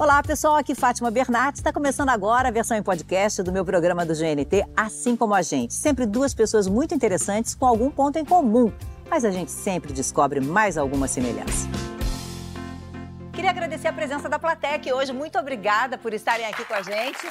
[0.00, 0.56] Olá, pessoal.
[0.56, 1.60] Aqui Fátima Bernardes.
[1.60, 5.42] Está começando agora a versão em podcast do meu programa do GNT, Assim Como a
[5.42, 5.74] Gente.
[5.74, 8.72] Sempre duas pessoas muito interessantes com algum ponto em comum,
[9.10, 11.68] mas a gente sempre descobre mais alguma semelhança.
[13.34, 15.12] Queria agradecer a presença da plateia aqui hoje.
[15.12, 17.28] Muito obrigada por estarem aqui com a gente.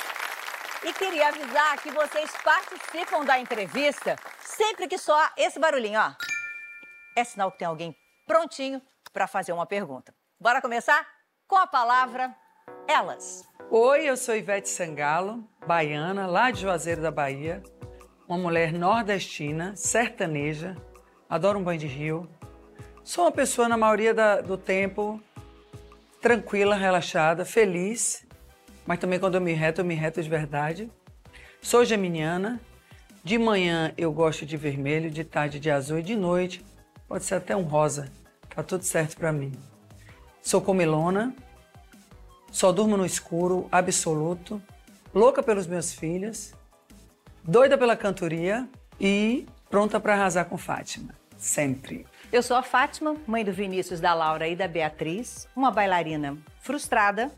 [0.83, 6.11] E queria avisar que vocês participam da entrevista sempre que soar esse barulhinho, ó.
[7.15, 7.97] É sinal que tem alguém
[8.27, 8.79] prontinho
[9.11, 10.13] para fazer uma pergunta.
[10.39, 11.03] Bora começar?
[11.47, 12.31] Com a palavra,
[12.87, 13.47] elas.
[13.69, 17.61] Oi, eu sou Ivete Sangalo, baiana, lá de Juazeiro da Bahia.
[18.27, 20.75] Uma mulher nordestina, sertaneja,
[21.29, 22.29] adoro um banho de rio.
[23.03, 25.21] Sou uma pessoa, na maioria da, do tempo,
[26.21, 28.27] tranquila, relaxada, feliz
[28.89, 30.89] mas também quando eu me reto, eu me reto de verdade.
[31.61, 32.59] Sou geminiana.
[33.23, 36.65] De manhã eu gosto de vermelho, de tarde de azul e de noite
[37.07, 38.11] pode ser até um rosa.
[38.49, 39.51] Tá tudo certo para mim.
[40.41, 41.35] Sou comilona.
[42.51, 44.61] Só durmo no escuro, absoluto.
[45.13, 46.53] Louca pelos meus filhos.
[47.43, 48.67] Doida pela cantoria
[48.99, 51.13] e pronta para arrasar com Fátima.
[51.37, 52.05] Sempre.
[52.31, 57.31] Eu sou a Fátima, mãe do Vinícius, da Laura e da Beatriz, uma bailarina frustrada,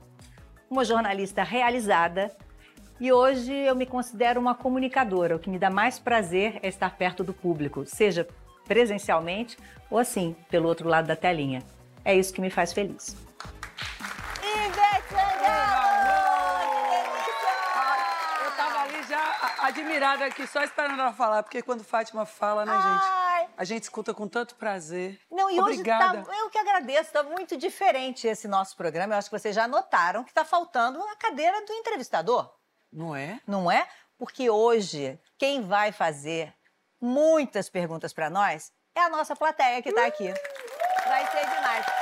[0.70, 2.32] uma jornalista realizada
[3.02, 5.36] e hoje eu me considero uma comunicadora.
[5.36, 8.28] O que me dá mais prazer é estar perto do público, seja
[8.68, 9.58] presencialmente
[9.90, 11.64] ou assim, pelo outro lado da telinha.
[12.06, 13.16] É isso que me faz feliz.
[19.72, 23.52] Admirada aqui, só esperando ela falar, porque quando Fátima fala, né, gente?
[23.58, 25.20] A gente escuta com tanto prazer.
[25.30, 26.20] Não, e Obrigada.
[26.20, 29.14] hoje tá, eu que agradeço, está muito diferente esse nosso programa.
[29.14, 32.52] Eu acho que vocês já notaram que está faltando a cadeira do entrevistador.
[32.92, 33.40] Não é?
[33.48, 33.88] Não é?
[34.18, 36.54] Porque hoje, quem vai fazer
[37.00, 40.34] muitas perguntas para nós é a nossa plateia que está aqui.
[41.08, 42.01] Vai ser demais.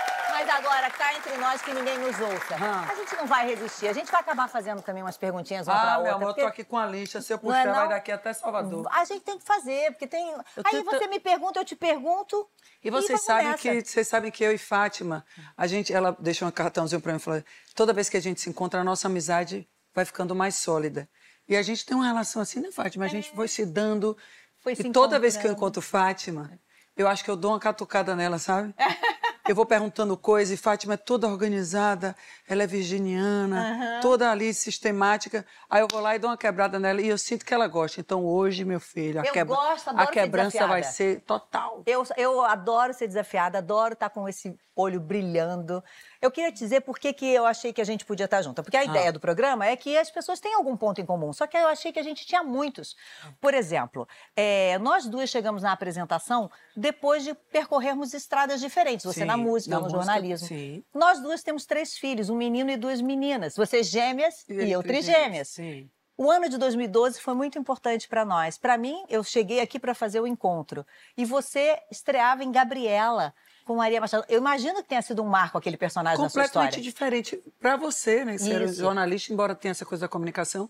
[0.50, 2.55] Agora, cá entre nós, que ninguém nos ouça.
[2.89, 3.88] A gente não vai resistir.
[3.88, 6.16] A gente vai acabar fazendo também umas perguntinhas uma ah, pra meu outra.
[6.16, 6.42] amor, porque...
[6.42, 7.22] eu tô aqui com a lixa.
[7.22, 8.88] Se eu puxar, é, vai daqui até Salvador.
[8.92, 10.31] A gente tem que fazer, porque tem...
[10.31, 12.49] Eu Aí tento- você me pergunta, eu te pergunto.
[12.83, 16.48] E vocês vamos sabem que vocês sabem que eu e Fátima, a gente, ela deixou
[16.48, 17.43] um cartãozinho para mim e falou:
[17.76, 21.09] toda vez que a gente se encontra, a nossa amizade vai ficando mais sólida.
[21.48, 23.05] E a gente tem uma relação assim, né, Fátima?
[23.05, 24.15] A gente foi se dando.
[24.59, 26.59] Foi se e toda vez que eu encontro Fátima,
[26.95, 28.73] eu acho que eu dou uma catucada nela, sabe?
[29.49, 32.15] Eu vou perguntando coisas e Fátima é toda organizada,
[32.48, 35.43] ela é virginiana, toda ali sistemática.
[35.67, 37.99] Aí eu vou lá e dou uma quebrada nela e eu sinto que ela gosta.
[37.99, 39.55] Então hoje, meu filho, a, Eu quebra...
[39.55, 40.93] gosto, adoro a ser quebrança vai desafiada.
[41.15, 41.82] ser total.
[41.88, 45.83] Eu, eu adoro ser desafiada, adoro estar com esse olho brilhando.
[46.22, 48.62] Eu queria te dizer por que, que eu achei que a gente podia estar junto.
[48.62, 51.32] Porque a ideia do programa é que as pessoas têm algum ponto em comum.
[51.32, 52.96] Só que eu achei que a gente tinha muitos.
[53.40, 59.06] Por exemplo, é, nós duas chegamos na apresentação depois de percorrermos estradas diferentes.
[59.06, 60.48] Você Sim, na música, na no música, jornalismo.
[60.48, 60.84] sim.
[60.94, 63.56] Nós duas temos três filhos, um menino e duas meninas.
[63.56, 65.48] Você gêmeas e, eu trigêmeas.
[65.50, 65.90] Sim.
[66.18, 68.58] O ano de 2012 foi muito importante para nós.
[68.58, 70.86] Para mim, eu cheguei aqui para fazer o encontro.
[71.16, 73.34] E você estreava em Gabriela
[73.76, 74.26] Maria Machado.
[74.28, 76.84] Eu imagino que tenha sido um marco aquele personagem na sua completamente história.
[76.84, 78.38] diferente para você, né?
[78.38, 78.82] Ser Isso.
[78.82, 80.70] jornalista, embora tenha essa coisa da comunicação,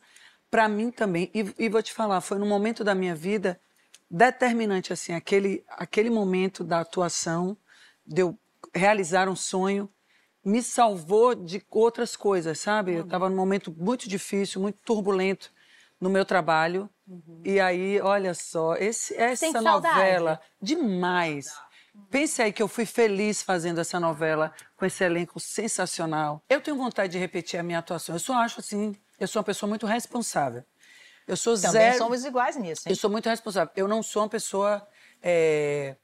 [0.50, 1.30] para mim também.
[1.34, 3.60] E, e vou te falar, foi num momento da minha vida
[4.10, 7.56] determinante assim, aquele aquele momento da atuação,
[8.06, 8.38] de eu
[8.74, 9.90] realizar um sonho,
[10.44, 12.94] me salvou de outras coisas, sabe?
[12.94, 15.52] Eu estava num momento muito difícil, muito turbulento
[16.00, 16.90] no meu trabalho.
[17.44, 21.52] E aí, olha só, esse, essa novela demais.
[22.10, 26.44] Pense aí que eu fui feliz fazendo essa novela com esse elenco sensacional.
[26.50, 28.16] Eu tenho vontade de repetir a minha atuação.
[28.16, 30.64] Eu só acho assim, eu sou uma pessoa muito responsável.
[31.28, 31.98] Eu sou Também zero.
[32.00, 32.92] somos iguais nisso, hein?
[32.92, 33.72] Eu sou muito responsável.
[33.76, 34.88] Eu não sou uma pessoa.
[35.22, 35.96] é,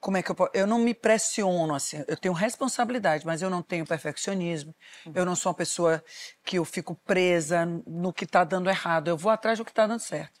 [0.00, 0.50] Como é que eu posso.
[0.52, 2.02] Eu não me pressiono assim.
[2.08, 4.74] Eu tenho responsabilidade, mas eu não tenho perfeccionismo.
[5.14, 6.02] Eu não sou uma pessoa
[6.44, 9.06] que eu fico presa no que está dando errado.
[9.08, 10.40] Eu vou atrás do que está dando certo.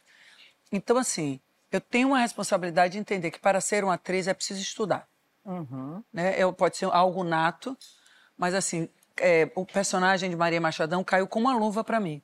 [0.72, 1.40] Então, assim,
[1.76, 5.08] eu tenho uma responsabilidade de entender que para ser uma atriz é preciso estudar.
[6.12, 6.34] Né?
[6.36, 7.76] Eu, pode ser algo nato,
[8.36, 12.22] mas assim, é, o personagem de Maria Machadão caiu com uma luva para mim.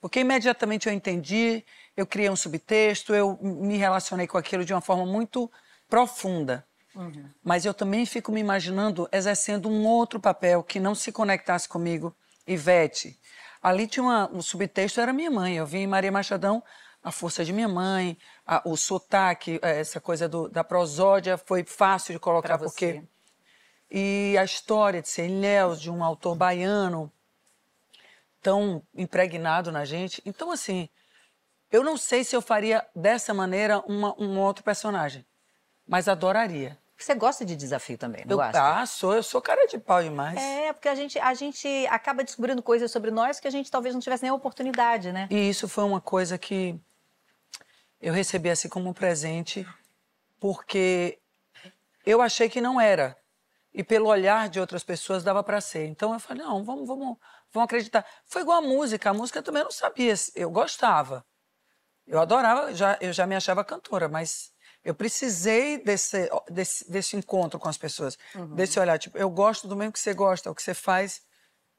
[0.00, 1.64] Porque imediatamente eu entendi,
[1.96, 5.50] eu criei um subtexto, eu me relacionei com aquilo de uma forma muito
[5.88, 6.66] profunda.
[7.42, 12.14] Mas eu também fico me imaginando exercendo um outro papel que não se conectasse comigo.
[12.46, 13.18] Ivete.
[13.62, 15.56] Ali tinha uma, um subtexto, era minha mãe.
[15.56, 16.62] Eu vi em Maria Machadão
[17.04, 18.16] a força de minha mãe,
[18.46, 23.08] a- o sotaque, eh, essa coisa do- da prosódia foi fácil de colocar, porque você.
[23.90, 27.12] e a história de ser Ilhéus, de um autor baiano
[28.42, 30.22] tão impregnado na gente.
[30.24, 30.88] Então, assim,
[31.70, 35.24] eu não sei se eu faria dessa maneira uma- um outro personagem,
[35.86, 36.78] mas adoraria.
[36.96, 38.80] Você gosta de desafio também, não eu, gosta?
[38.80, 40.40] Ah, sou, eu sou cara de pau demais.
[40.40, 43.94] É, porque a gente, a gente acaba descobrindo coisas sobre nós que a gente talvez
[43.94, 45.26] não tivesse nem a oportunidade, né?
[45.30, 46.78] E isso foi uma coisa que
[48.04, 49.66] eu recebi assim como um presente,
[50.38, 51.18] porque
[52.04, 53.16] eu achei que não era.
[53.72, 55.86] E pelo olhar de outras pessoas dava para ser.
[55.86, 57.16] Então eu falei, não, vamos, vamos,
[57.50, 58.06] vamos acreditar.
[58.26, 59.08] Foi igual a música.
[59.08, 60.12] A música eu também não sabia.
[60.34, 61.24] Eu gostava.
[62.06, 64.52] Eu adorava, já, eu já me achava cantora, mas
[64.84, 68.54] eu precisei desse, desse, desse encontro com as pessoas, uhum.
[68.54, 68.98] desse olhar.
[68.98, 71.22] Tipo, eu gosto do mesmo que você gosta, o que você faz.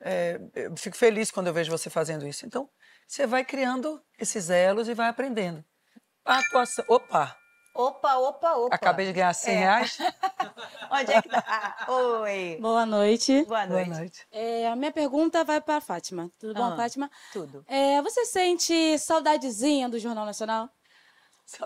[0.01, 2.48] É, eu fico feliz quando eu vejo você fazendo isso.
[2.48, 2.68] Então,
[3.07, 5.63] você vai criando esses elos e vai aprendendo.
[6.25, 6.83] A atuação.
[6.88, 7.38] Opa!
[7.75, 8.75] Opa, opa, opa.
[8.75, 9.57] Acabei de ganhar 100 é.
[9.57, 9.98] reais.
[10.89, 11.86] Onde é que tá?
[11.89, 12.57] Oi.
[12.60, 13.44] Boa noite.
[13.44, 13.89] Boa noite.
[13.89, 14.27] Boa noite.
[14.31, 16.31] É, a minha pergunta vai para a Fátima.
[16.39, 17.12] Tudo bom, ah, Fátima?
[17.33, 17.63] Tudo.
[17.68, 20.69] É, você sente saudadezinha do Jornal Nacional?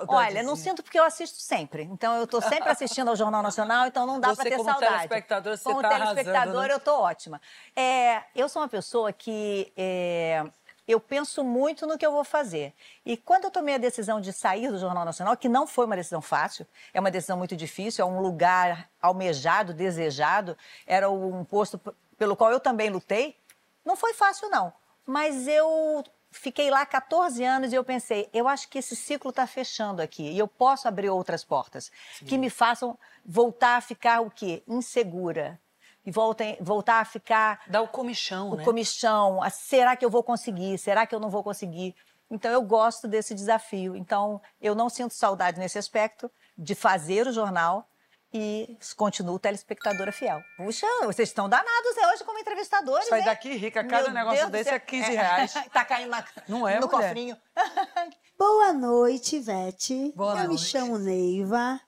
[0.07, 1.83] Olha, não sinto porque eu assisto sempre.
[1.83, 4.93] Então eu estou sempre assistindo ao Jornal Nacional, então não dá para ter como saudade.
[4.93, 6.73] Telespectador, você como tá telespectador, arrasando, né?
[6.73, 7.41] eu estou ótima.
[7.75, 10.43] É, eu sou uma pessoa que é,
[10.89, 12.73] eu penso muito no que eu vou fazer.
[13.05, 15.95] E quando eu tomei a decisão de sair do Jornal Nacional, que não foi uma
[15.95, 20.57] decisão fácil, é uma decisão muito difícil, é um lugar almejado, desejado,
[20.87, 21.79] era um posto
[22.17, 23.37] pelo qual eu também lutei,
[23.85, 24.73] não foi fácil não.
[25.05, 29.45] Mas eu fiquei lá 14 anos e eu pensei, eu acho que esse ciclo está
[29.45, 32.25] fechando aqui e eu posso abrir outras portas Sim.
[32.25, 34.63] que me façam voltar a ficar o quê?
[34.67, 35.59] Insegura,
[36.05, 37.61] e voltem, voltar a ficar.
[37.67, 38.63] Dá o comichão, o né?
[38.63, 39.41] comichão.
[39.41, 40.77] A, será que eu vou conseguir?
[40.77, 41.95] Será que eu não vou conseguir?
[42.31, 43.95] Então, eu gosto desse desafio.
[43.95, 47.87] Então, eu não sinto saudade nesse aspecto de fazer o jornal
[48.31, 50.39] e continuo telespectadora fiel.
[50.55, 53.25] Puxa, vocês estão danados né, hoje como entrevistadores, Sai hein?
[53.25, 55.53] daqui rica, cada Meu negócio Deus desse é 15 reais.
[55.73, 57.07] tá caindo na, não é, no mulher?
[57.07, 57.37] cofrinho.
[58.37, 60.13] Boa noite, Ivete.
[60.15, 60.49] Boa Eu noite.
[60.49, 61.81] me chamo Neiva.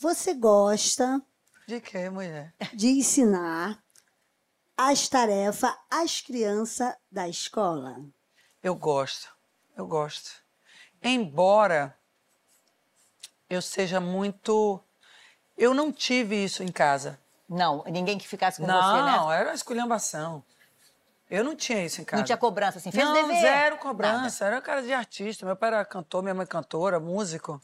[0.00, 1.20] Você gosta
[1.66, 2.54] de quê, mulher?
[2.72, 3.82] De ensinar
[4.76, 8.04] as tarefas às crianças da escola.
[8.62, 9.28] Eu gosto,
[9.76, 10.30] eu gosto.
[11.02, 11.96] Embora
[13.48, 14.80] eu seja muito.
[15.56, 17.18] Eu não tive isso em casa.
[17.48, 19.16] Não, ninguém que ficasse com não, você, né?
[19.16, 20.42] Não, era esculhambação.
[21.30, 22.20] Eu não tinha isso em casa.
[22.20, 23.40] Não tinha cobrança, assim, fez não, dever?
[23.40, 24.44] zero cobrança.
[24.44, 24.56] Nada.
[24.56, 25.46] Era cara de artista.
[25.46, 27.60] Meu pai era cantor, minha mãe cantora, músico.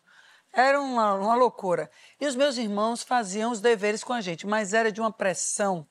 [0.52, 1.91] Era uma, uma loucura.
[2.20, 5.87] E os meus irmãos faziam os deveres com a gente, mas era de uma pressão,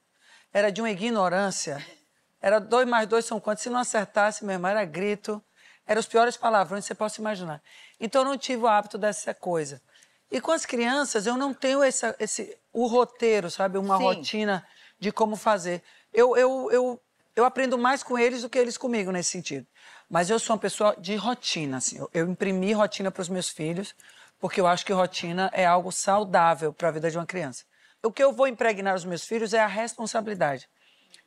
[0.54, 1.86] era de uma ignorância.
[2.42, 3.64] Era dois mais dois são quantos?
[3.64, 5.42] Se não acertasse, meu irmão, era grito.
[5.86, 7.62] Eram os piores palavrões que você possa imaginar.
[8.00, 9.82] Então, eu não tive o hábito dessa coisa.
[10.32, 13.78] E com as crianças, eu não tenho essa, esse, o roteiro, sabe?
[13.78, 14.04] Uma Sim.
[14.04, 14.66] rotina
[15.00, 15.82] de como fazer.
[16.14, 17.02] Eu, eu, eu,
[17.36, 19.66] eu aprendo mais com eles do que eles comigo nesse sentido.
[20.08, 21.98] Mas eu sou uma pessoa de rotina, assim.
[21.98, 23.96] Eu, eu imprimi rotina para os meus filhos
[24.40, 27.64] porque eu acho que rotina é algo saudável para a vida de uma criança.
[28.02, 30.70] O que eu vou impregnar aos meus filhos é a responsabilidade.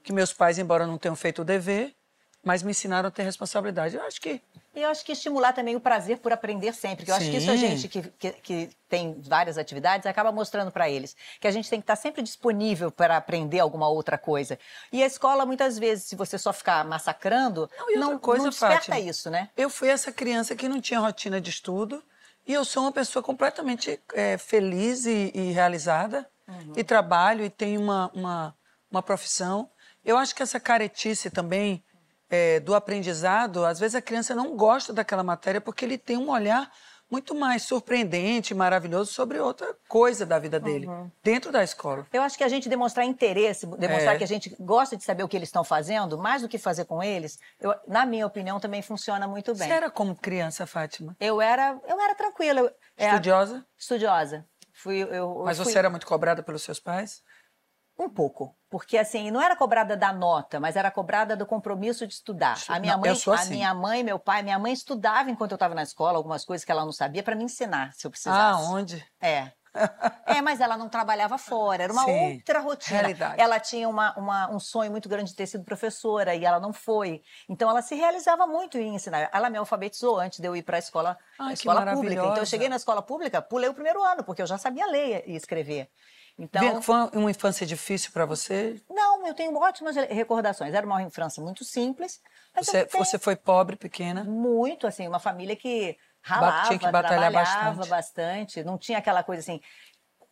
[0.02, 1.94] Que meus pais, embora não tenham feito o dever,
[2.42, 3.94] mas me ensinaram a ter responsabilidade.
[3.94, 4.40] Eu acho que.
[4.74, 7.04] E eu acho que estimular também o prazer por aprender sempre.
[7.06, 7.20] eu Sim.
[7.20, 11.14] acho que isso a gente que, que, que tem várias atividades acaba mostrando para eles.
[11.38, 14.58] Que a gente tem que estar sempre disponível para aprender alguma outra coisa.
[14.90, 18.76] E a escola, muitas vezes, se você só ficar massacrando, não, não, coisa, não desperta
[18.76, 19.50] Fátima, isso, né?
[19.56, 22.02] Eu fui essa criança que não tinha rotina de estudo
[22.46, 26.28] e eu sou uma pessoa completamente é, feliz e, e realizada.
[26.48, 26.72] Uhum.
[26.76, 28.54] E trabalho e tenho uma, uma,
[28.90, 29.70] uma, profissão.
[30.04, 31.84] Eu acho que essa caretice também
[32.28, 36.30] é, do aprendizado, às vezes a criança não gosta daquela matéria porque ele tem um
[36.30, 36.70] olhar
[37.12, 41.10] muito mais surpreendente, maravilhoso sobre outra coisa da vida dele, uhum.
[41.22, 42.06] dentro da escola.
[42.10, 44.18] Eu acho que a gente demonstrar interesse, demonstrar é.
[44.18, 46.86] que a gente gosta de saber o que eles estão fazendo, mais do que fazer
[46.86, 49.68] com eles, eu, na minha opinião, também funciona muito bem.
[49.68, 51.14] Você era como criança, Fátima?
[51.20, 52.60] Eu era, eu era tranquila.
[52.60, 53.56] Eu, estudiosa?
[53.56, 54.46] Era, estudiosa.
[54.72, 55.66] Fui, eu, Mas fui...
[55.66, 57.22] você era muito cobrada pelos seus pais?
[57.98, 58.56] Um pouco.
[58.72, 62.56] Porque, assim, não era cobrada da nota, mas era cobrada do compromisso de estudar.
[62.66, 63.30] A minha não, mãe, assim.
[63.30, 66.64] a minha mãe, meu pai, minha mãe estudava enquanto eu estava na escola, algumas coisas
[66.64, 68.64] que ela não sabia para me ensinar, se eu precisasse.
[68.64, 69.06] Ah, onde?
[69.20, 69.52] É.
[70.26, 73.00] É, mas ela não trabalhava fora, era uma Sim, outra rotina.
[73.00, 73.40] Realidade.
[73.40, 76.72] Ela tinha uma, uma, um sonho muito grande de ter sido professora e ela não
[76.72, 77.22] foi.
[77.48, 79.30] Então ela se realizava muito em ensinar.
[79.32, 82.22] Ela me alfabetizou antes de eu ir para a escola, Ai, escola pública.
[82.22, 85.24] Então eu cheguei na escola pública, pulei o primeiro ano, porque eu já sabia ler
[85.26, 85.90] e escrever.
[86.38, 88.80] Então, foi uma infância difícil para você?
[88.88, 90.74] Não, eu tenho ótimas recordações.
[90.74, 92.20] Era uma infância muito simples.
[92.56, 93.04] Você, tenho...
[93.04, 94.24] você foi pobre, pequena?
[94.24, 97.88] Muito, assim, uma família que ralava, tinha que batalhar trabalhava bastante.
[97.88, 98.64] bastante.
[98.64, 99.60] Não tinha aquela coisa assim.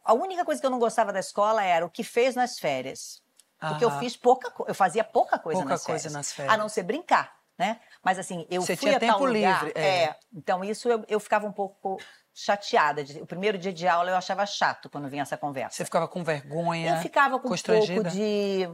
[0.04, 3.22] A única coisa que eu não gostava da escola era o que fez nas férias.
[3.60, 6.54] Porque eu fiz pouca eu fazia pouca coisa, pouca nas, coisa férias, nas férias.
[6.54, 7.78] A não ser brincar, né?
[8.02, 9.78] Mas assim, eu Você fui tinha a tempo tal lugar, livre.
[9.78, 10.04] É.
[10.04, 10.16] é.
[10.32, 11.98] Então isso eu, eu ficava um pouco
[12.34, 13.04] chateada.
[13.20, 15.76] O primeiro dia de aula eu achava chato quando vinha essa conversa.
[15.76, 16.96] Você ficava com vergonha?
[16.96, 18.68] Eu ficava com um pouco de.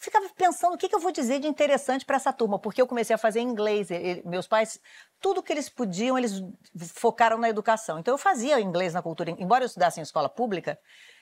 [0.00, 2.86] Ficava pensando o que, que eu vou dizer de interessante para essa turma, porque eu
[2.86, 3.88] comecei a fazer inglês.
[4.24, 4.80] Meus pais,
[5.20, 6.40] tudo que eles podiam, eles
[6.94, 7.98] focaram na educação.
[7.98, 10.78] Então eu fazia inglês na cultura, embora eu estudasse em escola pública.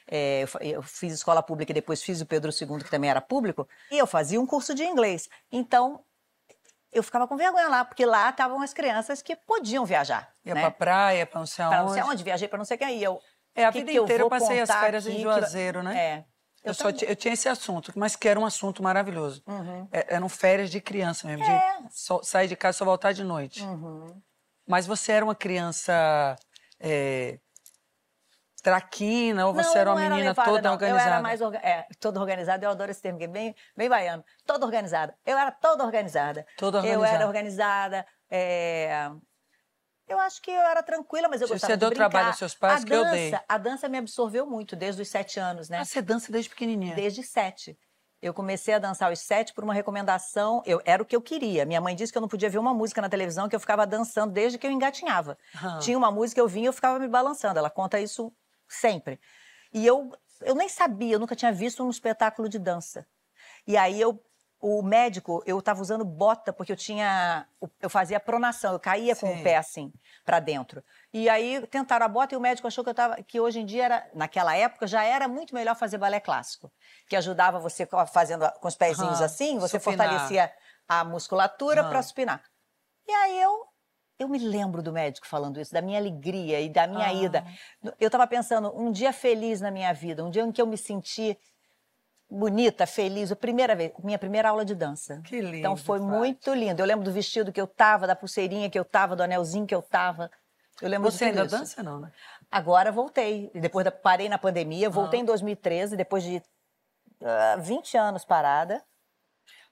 [0.09, 3.67] é, eu fiz escola pública e depois fiz o Pedro II, que também era público,
[3.91, 5.29] e eu fazia um curso de inglês.
[5.51, 6.05] Então,
[6.97, 10.31] eu ficava com vergonha lá, porque lá estavam as crianças que podiam viajar.
[10.45, 10.61] Ia né?
[10.63, 11.87] pra praia, pra não sei Pra aonde.
[11.87, 12.99] não sei aonde, viajei para não sei quem.
[12.99, 13.21] E eu,
[13.55, 15.23] É, a que vida que eu inteira eu vou passei as férias em aqui que-
[15.23, 15.97] Juazeiro, né?
[15.99, 16.25] É.
[16.65, 19.41] Eu, Eu só eu tinha esse assunto, mas que era um assunto maravilhoso.
[19.93, 21.79] É- eram férias de criança mesmo, de É.
[21.91, 23.63] só- sair de casa e só voltar de noite.
[23.63, 24.21] Uhum.
[24.67, 26.35] Mas você era uma criança
[26.81, 27.39] é,
[28.67, 30.73] traquina ou você Não, era eu uma menina levada, toda não.
[30.73, 31.05] organizada?
[31.09, 31.59] Eu era mais orga...
[31.59, 34.25] é, toda organizada, eu adoro esse termo, que é bem, bem baiano.
[34.45, 35.17] Toda organizada.
[35.25, 36.45] Eu era toda organizada.
[36.59, 37.15] Toda Eu organizada.
[37.15, 38.07] era organizada.
[38.29, 39.11] é,
[40.09, 42.09] Eu acho que eu era tranquila, mas eu gostava você de deu brincar.
[42.11, 43.39] trabalho aos seus pais, a que eu dei.
[43.49, 45.79] A dança me absorveu muito, desde os sete anos, né?
[45.79, 46.97] Ah, você dança desde pequenininha.
[46.97, 47.79] Desde sete.
[48.21, 50.61] Eu comecei a dançar aos sete por uma recomendação.
[50.67, 51.65] Eu, era o que eu queria.
[51.65, 53.87] Minha mãe disse que eu não podia ver uma música na televisão, que eu ficava
[53.87, 55.39] dançando desde que eu engatinhava.
[55.81, 57.59] Tinha uma música, eu vinha e eu ficava me balançando.
[57.59, 58.33] Ela conta isso
[58.69, 59.21] sempre.
[59.73, 63.07] E eu, eu nem sabia, eu nunca tinha visto um espetáculo de dança.
[63.67, 64.23] E aí eu,
[64.61, 67.47] o médico, eu estava usando bota porque eu tinha,
[67.81, 69.41] eu fazia pronação, eu caía com Sim.
[69.41, 69.93] o pé assim
[70.25, 70.83] para dentro.
[71.13, 73.67] E aí tentaram a bota e o médico achou que eu tava, que hoje em
[73.67, 76.73] dia era, naquela época já era muito melhor fazer balé clássico,
[77.09, 79.85] que ajudava você fazendo com os pezinhos Aham, assim, você supinar.
[79.85, 80.53] fortalecia
[80.89, 81.91] a musculatura Aham.
[81.91, 82.43] para supinar.
[83.07, 83.67] E aí eu
[84.19, 87.13] eu me lembro do médico falando isso, da minha alegria e da minha Ah.
[87.13, 87.45] ida.
[88.01, 90.79] Eu estava pensando, um dia feliz na minha vida, um dia em que eu me
[90.79, 91.39] senti
[92.29, 95.21] bonita, feliz, a primeira vez, minha primeira aula de dança.
[95.25, 96.19] Que lindo, Então foi Fátima.
[96.19, 96.81] muito lindo.
[96.83, 99.75] Eu lembro do vestido que eu tava, da pulseirinha que eu tava, do anelzinho que
[99.75, 100.31] eu tava.
[100.83, 101.57] Eu lembro Você ainda isso.
[101.57, 102.13] dança, não, né?
[102.51, 103.51] Agora voltei.
[103.55, 106.43] Depois da, parei na pandemia, voltei em 2013, depois de
[107.23, 108.83] ah, 20 anos parada.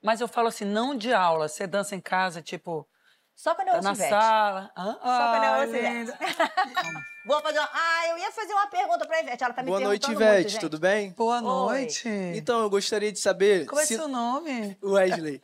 [0.01, 1.47] Mas eu falo assim, não de aula.
[1.47, 2.87] Você dança em casa, tipo,
[3.35, 4.09] Só quando eu tá ouço na Ivete.
[4.09, 4.71] sala.
[4.75, 6.17] Ah, Só quando eu ai, ouço Ivete.
[7.25, 7.69] Vou fazer uma...
[7.73, 9.43] Ah, eu ia fazer uma pergunta pra Ivete.
[9.43, 10.61] Ela tá me Boa noite, muito, Ivete, gente.
[10.61, 11.11] tudo bem?
[11.11, 11.41] Boa Oi.
[11.41, 12.07] noite.
[12.35, 13.95] Então, eu gostaria de saber Como é se...
[13.95, 14.77] seu nome?
[14.83, 15.41] Wesley,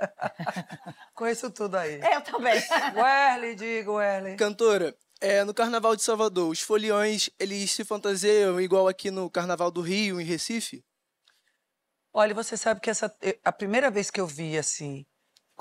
[1.15, 1.99] Conheço tudo aí.
[2.01, 2.61] É, eu também.
[2.95, 4.35] Werley, digo, Werley.
[4.37, 9.69] cantora, é, no Carnaval de Salvador, os foliões, eles se fantasiam igual aqui no Carnaval
[9.71, 10.83] do Rio, em Recife?
[12.13, 15.05] Olha, você sabe que essa a primeira vez que eu vi assim,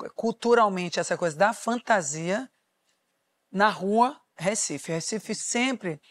[0.09, 2.49] culturalmente essa coisa da fantasia
[3.51, 4.91] na rua, Recife.
[4.91, 6.01] Recife sempre,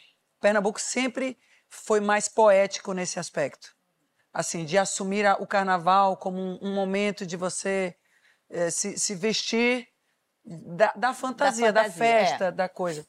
[0.40, 3.74] Pernambuco sempre foi mais poético nesse aspecto.
[4.32, 7.96] Assim, de assumir a- o carnaval como um, um momento de você
[8.48, 9.88] eh, se, se vestir
[10.44, 12.26] da, da fantasia, da, fantasia, é.
[12.26, 13.06] festa, da coisa.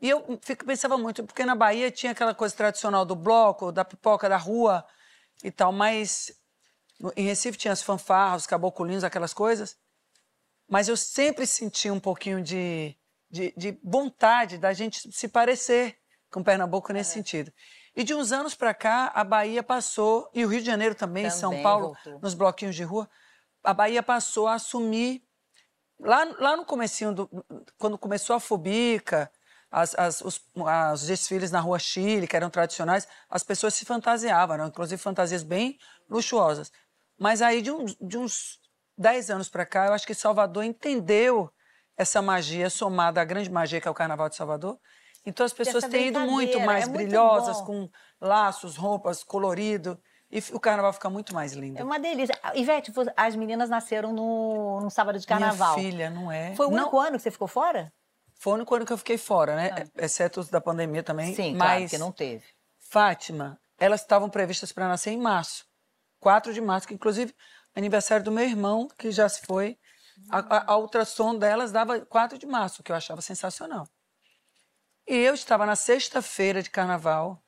[0.00, 3.84] E eu fico, pensava muito, porque na Bahia tinha aquela coisa tradicional do bloco, da
[3.84, 4.84] pipoca da rua
[5.42, 6.32] e tal, mas
[7.16, 9.76] em Recife tinha as fanfarras, os caboculinhos, aquelas coisas.
[10.68, 12.94] Mas eu sempre senti um pouquinho de,
[13.30, 15.98] de, de vontade da gente se parecer
[16.30, 17.52] com Pernambuco nesse sentido.
[17.96, 21.28] E de uns anos para cá, a Bahia passou, e o Rio de Janeiro também,
[21.30, 22.20] São Também Paulo, voltou.
[22.20, 23.08] nos bloquinhos de rua,
[23.64, 25.22] a Bahia passou a assumir
[26.00, 27.28] Lá, lá no comecinho, do,
[27.76, 29.28] quando começou a Fubica,
[29.68, 34.54] as, as- os, as desfiles na Rua Chile, que eram tradicionais, as pessoas se fantasiavam,
[34.54, 35.76] eram inclusive fantasias bem
[36.08, 36.70] luxuosas.
[37.18, 37.70] Mas aí, de
[38.00, 38.57] de uns
[38.98, 41.50] 10 anos para cá, eu acho que Salvador entendeu
[41.96, 44.78] essa magia somada à grande magia que é o Carnaval de Salvador.
[45.24, 47.66] Então as pessoas têm ido muito brincadeira, mais é muito brilhosas, bom.
[47.66, 47.90] com
[48.20, 50.00] laços, roupas, colorido.
[50.30, 51.78] E o carnaval fica muito mais lindo.
[51.78, 52.38] É uma delícia.
[52.54, 55.74] Ivete, vo- as meninas nasceram no, no sábado de carnaval.
[55.78, 56.54] Minha filha, não é?
[56.54, 57.90] Foi o Não, único ano que você ficou fora?
[58.38, 59.70] Foi o único ano que eu fiquei fora, né?
[59.96, 61.32] Exceto os da pandemia também.
[61.32, 61.36] Ah.
[61.36, 62.44] Sim, claro, mas que não teve.
[62.78, 65.64] Fátima, elas estavam previstas para nascer em março.
[66.20, 67.34] 4 de março, que inclusive
[67.78, 69.78] aniversário do meu irmão, que já se foi.
[70.30, 73.88] A, a, a ultrassom delas dava 4 de março, que eu achava sensacional.
[75.06, 77.42] E eu estava na sexta-feira de carnaval,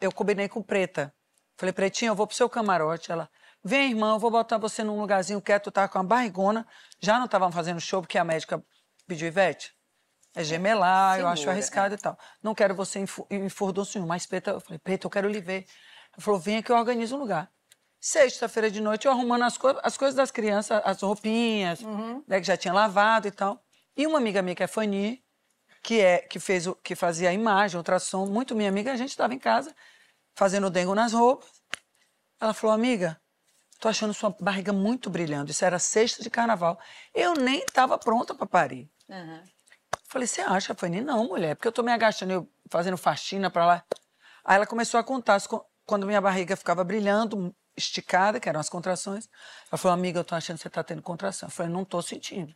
[0.00, 1.14] eu combinei com Preta.
[1.56, 3.12] Falei, Pretinha, eu vou pro seu camarote.
[3.12, 3.28] Ela,
[3.62, 6.66] vem, irmã, eu vou botar você num lugarzinho quieto, tá com uma barrigona.
[6.98, 8.64] Já não estavam fazendo show, porque a médica
[9.06, 9.74] pediu Ivete.
[10.34, 12.18] É gemelar, eu acho arriscado e tal.
[12.42, 14.08] Não quero você em, em furdunço nenhum.
[14.08, 15.66] Mas Preta, eu falei, Preta, eu quero lhe ver.
[16.12, 17.50] Ela falou, venha que eu organizo um lugar.
[18.00, 21.80] Sexta-feira de noite, eu arrumando as, co as coisas das crianças, as roupinhas,
[22.26, 23.62] né, que já tinha lavado e tal.
[23.94, 25.22] E uma amiga minha, que é Fanny,
[25.82, 29.10] que, é, que, fez o, que fazia a imagem, ultrassom, muito minha amiga, a gente
[29.10, 29.74] estava em casa,
[30.34, 31.50] fazendo dengo nas roupas.
[32.40, 33.20] Ela falou, amiga,
[33.78, 35.50] tô achando sua barriga muito brilhando.
[35.50, 36.80] Isso era sexta de carnaval.
[37.14, 38.90] Eu nem estava pronta para parir.
[40.08, 41.02] Falei, você acha, Fanny?
[41.02, 43.84] Não, mulher, porque eu tô me agachando, eu fazendo faxina pra lá.
[44.42, 45.38] Aí ela começou a contar
[45.84, 49.28] quando minha barriga ficava brilhando, esticada, que eram as contrações.
[49.70, 51.48] Ela falou, amiga, eu tô achando que você tá tendo contração.
[51.48, 52.54] Eu falei, não tô sentindo.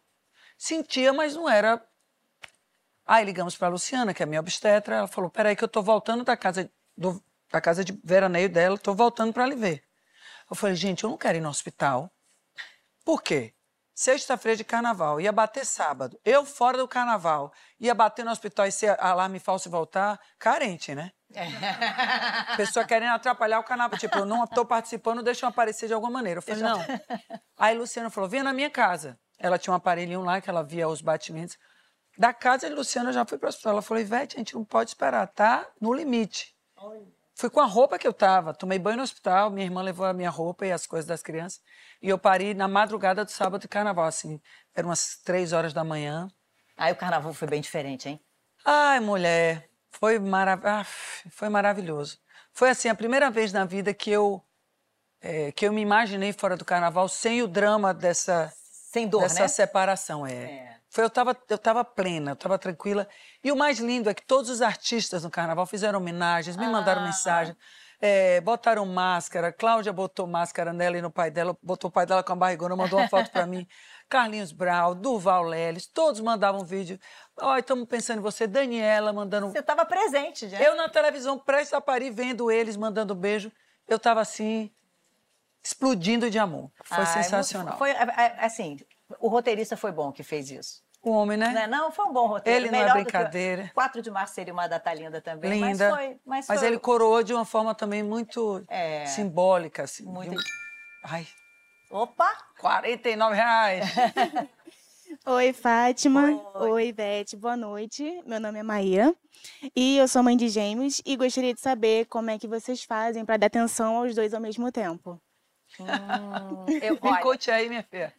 [0.58, 1.82] Sentia, mas não era.
[3.06, 4.96] Aí ligamos pra Luciana, que é minha obstetra.
[4.96, 8.78] Ela falou, peraí que eu tô voltando da casa, do- da casa de veraneio dela,
[8.78, 9.84] tô voltando pra lhe ver.
[10.50, 12.10] Eu falei, gente, eu não quero ir no hospital.
[13.04, 13.54] Por quê?
[13.94, 16.18] Sexta-feira de carnaval, ia bater sábado.
[16.24, 20.94] Eu fora do carnaval, ia bater no hospital e ser alarme falso e voltar, carente,
[20.94, 21.12] né?
[22.56, 23.98] Pessoa querendo atrapalhar o carnaval.
[23.98, 26.38] Tipo, eu não estou participando, deixa eu aparecer de alguma maneira.
[26.38, 26.80] Eu falei, não.
[27.58, 29.18] Aí Luciana falou, venha na minha casa.
[29.38, 31.58] Ela tinha um aparelhinho lá que ela via os batimentos.
[32.16, 33.72] Da casa de Luciana, eu já fui para o hospital.
[33.72, 36.54] Ela falou, Ivete, a gente não pode esperar, tá no limite.
[37.36, 40.12] Fui com a roupa que eu tava, tomei banho no hospital, minha irmã levou a
[40.12, 41.60] minha roupa e as coisas das crianças.
[42.00, 44.40] E eu parei na madrugada do sábado de carnaval, assim,
[44.72, 46.28] eram umas três horas da manhã.
[46.76, 48.20] Aí o carnaval foi bem diferente, hein?
[48.64, 50.84] Ai, mulher, foi, marav ah,
[51.30, 52.18] foi maravilhoso.
[52.52, 54.42] Foi assim, a primeira vez na vida que eu,
[55.20, 58.52] eh, que eu me imaginei fora do carnaval sem o drama dessa,
[58.92, 59.48] Sem dor, dessa né?
[59.48, 60.26] separação.
[60.26, 60.78] É.
[60.88, 63.08] Foi, eu estava eu tava plena, eu estava tranquila.
[63.42, 67.02] E o mais lindo é que todos os artistas no carnaval fizeram homenagens, me mandaram
[67.02, 67.04] Ah.
[67.06, 67.56] mensagem.
[68.00, 72.22] eh, botaram máscara, Cláudia botou máscara nela e no pai dela, botou o pai dela
[72.22, 73.66] com a barrigona, mandou uma foto para mim.
[74.14, 77.00] Carlinhos Brau, Durval Leles, todos mandavam vídeo.
[77.40, 79.50] Ó, estamos pensando em você, Daniela mandando.
[79.50, 80.60] Você estava presente, já.
[80.60, 83.50] Eu na televisão, prestes a parir, vendo eles mandando beijo,
[83.88, 84.70] eu estava assim,
[85.64, 86.70] explodindo de amor.
[86.84, 87.76] Foi Ai, sensacional.
[87.76, 88.78] Foi, é, é, assim,
[89.18, 90.80] o roteirista foi bom que fez isso.
[91.02, 91.48] O homem, né?
[91.48, 91.66] Né?
[91.66, 92.66] Não, foi um bom roteiro.
[92.66, 93.70] Ele não é Melhor do que- brincadeira.
[93.74, 95.60] 4 de março seria uma data linda também.
[95.60, 95.90] Linda.
[95.90, 96.20] Mas foi.
[96.24, 99.06] Mas, foi ele coroou de uma forma também muito É.
[99.06, 99.82] simbólica.
[99.82, 100.42] Assim, Muito- um-
[101.02, 101.26] Ai,
[101.94, 102.28] Opa!
[102.58, 103.84] 49 reais.
[105.24, 106.42] Oi, Fátima.
[106.56, 107.36] Oi, Beth.
[107.38, 108.20] Boa noite.
[108.26, 109.14] Meu nome é Maíra
[109.76, 113.24] e eu sou mãe de gêmeos e gostaria de saber como é que vocês fazem
[113.24, 115.22] para dar atenção aos dois ao mesmo tempo.
[116.82, 118.12] Eu, Me olha, aí, minha filha.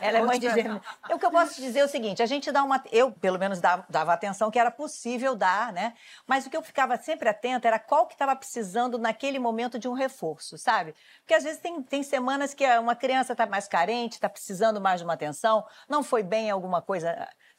[0.00, 0.80] Ela é mãe de gêmeos.
[1.10, 2.82] O que eu posso dizer é o seguinte: a gente dá uma.
[2.90, 5.94] Eu, pelo menos, dava, dava atenção que era possível dar, né?
[6.26, 9.88] Mas o que eu ficava sempre atenta era qual que estava precisando naquele momento de
[9.88, 10.94] um reforço, sabe?
[11.20, 15.00] Porque às vezes tem, tem semanas que uma criança está mais carente, está precisando mais
[15.00, 17.10] de uma atenção, não foi bem em alguma coisa.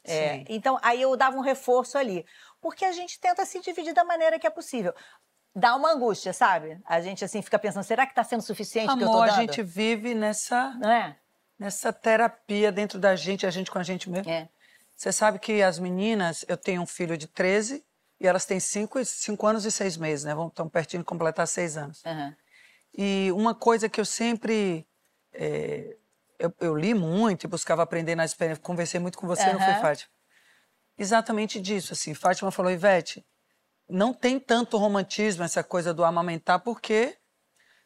[0.04, 0.44] é, Sim.
[0.48, 2.24] então, aí eu dava um reforço ali.
[2.60, 4.92] Porque a gente tenta se dividir da maneira que é possível.
[5.54, 6.78] Dá uma angústia, sabe?
[6.84, 9.24] A gente assim fica pensando, será que está sendo suficiente o que eu tô Amor,
[9.24, 9.40] a dando?
[9.40, 11.16] gente vive nessa, Não é?
[11.58, 14.30] Nessa terapia dentro da gente, a gente com a gente mesmo.
[14.30, 14.48] É.
[14.94, 17.84] Você sabe que as meninas, eu tenho um filho de 13
[18.20, 20.34] e elas têm 5 cinco anos e 6 meses, né?
[20.34, 22.02] Vão estão pertinho de completar 6 anos.
[22.04, 22.36] Aham.
[22.96, 24.86] E uma coisa que eu sempre.
[25.32, 25.96] eh,
[26.38, 28.64] eu, eu li muito e buscava aprender nas experiências.
[28.64, 29.74] Conversei muito com você, não foi.
[29.74, 30.10] Fátima?
[30.96, 32.14] Exatamente disso, assim.
[32.14, 33.24] Fátima falou, Ivete,
[33.88, 37.16] não tem tanto romantismo essa coisa do amamentar, porque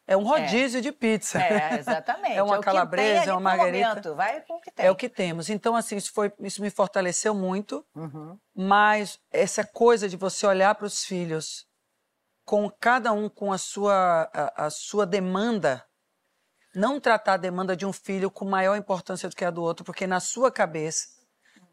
[0.06, 1.40] é um rodízio de pizza.
[1.40, 2.32] É, exatamente.
[2.36, 3.88] É uma que calabresa, é uma margarita.
[3.88, 4.86] momento, Vai com o que tem.
[4.86, 5.48] É o que temos.
[5.48, 7.84] Então, assim, isso, foi, isso me fortaleceu muito.
[7.94, 8.38] Uhum.
[8.54, 11.66] Mas essa coisa de você olhar para os filhos,
[12.44, 15.84] com cada um com a sua, a, a sua demanda,
[16.74, 19.84] não tratar a demanda de um filho com maior importância do que a do outro,
[19.84, 21.08] porque na sua cabeça,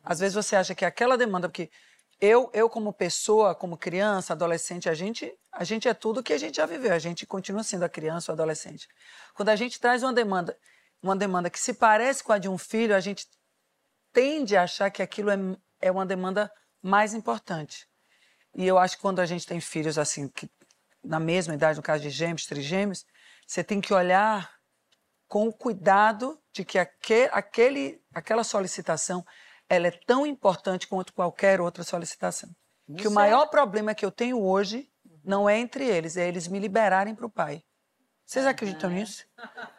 [0.03, 1.69] às vezes você acha que aquela demanda, porque
[2.21, 6.37] eu, eu como pessoa, como criança, adolescente, a gente, a gente é tudo que a
[6.37, 8.87] gente já viveu, a gente continua sendo a criança ou adolescente.
[9.33, 10.57] Quando a gente traz uma demanda,
[11.01, 13.25] uma demanda que se parece com a de um filho, a gente
[14.11, 15.37] tende a achar que aquilo é,
[15.79, 16.51] é uma demanda
[16.81, 17.87] mais importante.
[18.55, 20.49] E eu acho que quando a gente tem filhos assim, que
[21.03, 23.05] na mesma idade, no caso de gêmeos, trigêmeos,
[23.47, 24.51] você tem que olhar
[25.27, 29.25] com cuidado de que aquele, aquele, aquela solicitação
[29.69, 32.49] ela é tão importante quanto qualquer outra solicitação.
[32.97, 34.89] que o maior problema que eu tenho hoje
[35.23, 37.61] não é entre eles, é eles me liberarem para o pai.
[38.25, 39.25] Vocês acreditam nisso?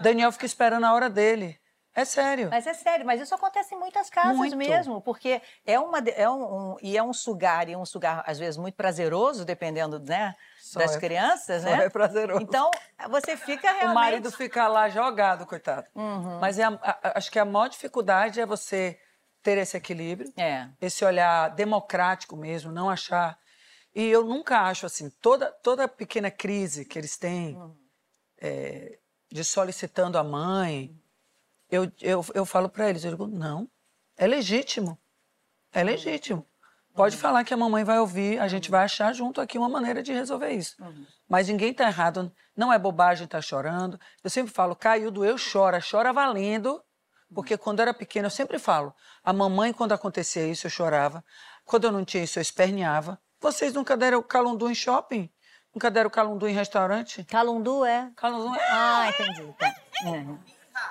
[0.00, 1.58] Daniel fica esperando a hora dele.
[1.92, 2.48] É sério.
[2.50, 4.56] Mas é sério, mas isso acontece em muitas casas Muito.
[4.56, 6.42] mesmo, porque é uma é um,
[6.74, 10.78] um- e é um sugar e um sugar às vezes muito prazeroso, dependendo, né, Só
[10.78, 11.86] das é- crianças, né?
[11.86, 12.40] é prazeroso.
[12.40, 12.70] Então
[13.08, 13.90] você fica realmente Uhum.
[13.90, 15.88] O marido fica lá jogado, coitado.
[16.40, 18.96] Mas é a- a- acho que a maior dificuldade é você
[19.42, 20.68] ter esse equilíbrio, É.
[20.80, 23.38] esse olhar democrático mesmo, não achar.
[23.94, 27.74] E eu nunca acho assim, toda, toda pequena crise que eles têm Uhum.
[28.40, 28.98] é,
[29.30, 30.94] de solicitando a mãe,
[31.70, 33.68] eu, eu, eu falo para eles, eu digo, não,
[34.16, 34.98] é legítimo.
[35.72, 36.44] É legítimo.
[36.94, 37.20] Pode Uhum.
[37.22, 40.12] falar que a mamãe vai ouvir, a gente vai achar junto aqui uma maneira de
[40.12, 40.74] resolver isso.
[40.82, 41.06] Uhum.
[41.28, 43.98] Mas ninguém está errado, não é bobagem estar chorando.
[44.24, 46.82] Eu sempre falo, caiu, doeu, chora, chora valendo,
[47.34, 51.24] Porque quando era pequena, eu sempre falo, a mamãe, quando acontecia isso, eu chorava.
[51.64, 53.20] Quando eu não tinha isso, eu esperneava.
[53.40, 55.30] Vocês nunca deram calundu em shopping?
[55.74, 57.24] Nunca deram calundu em restaurante?
[57.24, 58.10] Calundu é.
[58.16, 58.68] Calundu é...
[58.70, 59.54] Ah, entendi.
[59.58, 59.74] Tá.
[60.04, 60.38] Uhum.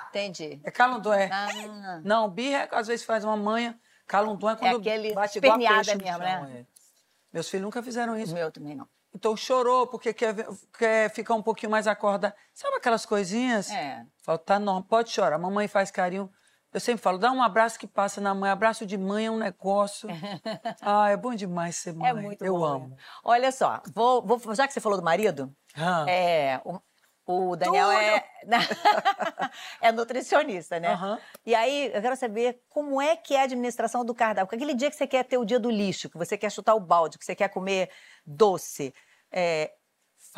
[0.08, 0.60] Entendi.
[0.64, 1.28] É calundu, é.
[1.30, 2.00] Ah.
[2.02, 3.78] Não, birra, às vezes faz uma manha.
[4.06, 6.60] Calundu é quando aquele bate igual a peixe mesmo, né?
[6.60, 6.66] é.
[7.32, 8.34] Meus filhos nunca fizeram O isso.
[8.34, 8.88] meu também não.
[9.14, 10.34] Então chorou porque quer,
[10.78, 12.32] quer ficar um pouquinho mais acordado.
[12.54, 13.70] Sabe aquelas coisinhas?
[13.70, 14.04] É.
[14.22, 15.38] Falo, tá normal, pode chorar.
[15.38, 16.30] Mamãe faz carinho.
[16.72, 18.48] Eu sempre falo, dá um abraço que passa na mãe.
[18.48, 20.08] Abraço de mãe é um negócio.
[20.80, 22.08] ah, é bom demais ser mãe.
[22.10, 22.64] É muito Eu bom.
[22.64, 22.88] amo.
[22.90, 22.96] né?
[23.24, 26.04] Olha só, vou, vou- já que você falou do marido, Ah.
[26.08, 26.60] é,
[27.30, 27.98] o, Daniel Tudo!
[27.98, 28.24] é,
[29.88, 30.88] é nutricionista, né?
[30.88, 31.18] Aham.
[31.46, 34.54] E aí, eu quero saber como é que é a administração do cardápio.
[34.54, 36.80] Aquele dia que você quer ter o dia do lixo, que você quer chutar o
[36.80, 37.90] balde, que você quer comer
[38.26, 38.94] doce,
[39.30, 39.72] é,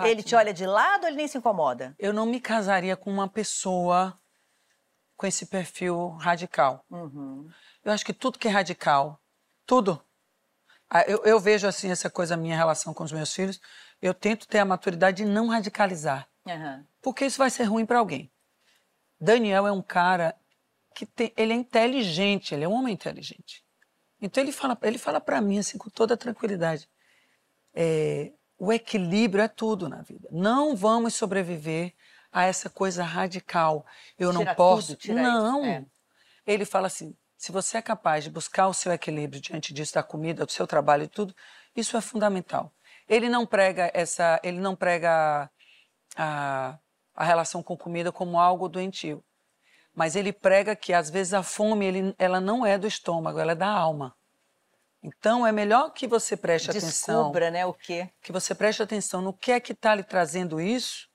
[0.04, 1.94] ele te olha de lado ou ele nem se incomoda?
[1.98, 4.18] Eu não me casaria com uma pessoa
[5.16, 6.84] com esse perfil radical.
[6.90, 7.48] Uhum.
[7.84, 9.20] Eu acho que tudo que é radical,
[9.66, 10.02] tudo.
[10.88, 13.60] Ah, Eu, eu vejo assim essa coisa, minha relação com os meus filhos,
[14.00, 16.84] eu tento ter a maturidade de não radicalizar, Aham.
[17.00, 18.30] porque isso vai ser ruim para alguém.
[19.20, 20.34] Daniel é um cara
[20.94, 23.64] que tem, ele é inteligente, ele é um homem inteligente.
[24.20, 26.88] Então ele fala, ele fala para mim assim com toda tranquilidade,
[27.74, 30.28] é, o equilíbrio é tudo na vida.
[30.30, 31.92] Não vamos sobreviver
[32.30, 33.84] a essa coisa radical.
[34.18, 34.96] Eu não Tira posso.
[34.96, 35.64] tudo, não.
[35.64, 35.84] é.
[36.46, 40.02] Ele fala assim: se você é capaz de buscar o seu equilíbrio diante disso da
[40.02, 41.34] comida, do seu trabalho e tudo,
[41.74, 42.72] isso é fundamental.
[43.08, 45.50] Ele não prega essa, ele não prega
[46.16, 46.78] a,
[47.14, 49.24] a relação com comida como algo doentio,
[49.94, 53.52] mas ele prega que às vezes a fome ele, ela não é do estômago, ela
[53.52, 54.16] é da alma.
[55.02, 58.08] Então é melhor que você preste atenção Descubra, né, o quê?
[58.22, 61.08] que você preste atenção no que é que está lhe trazendo isso,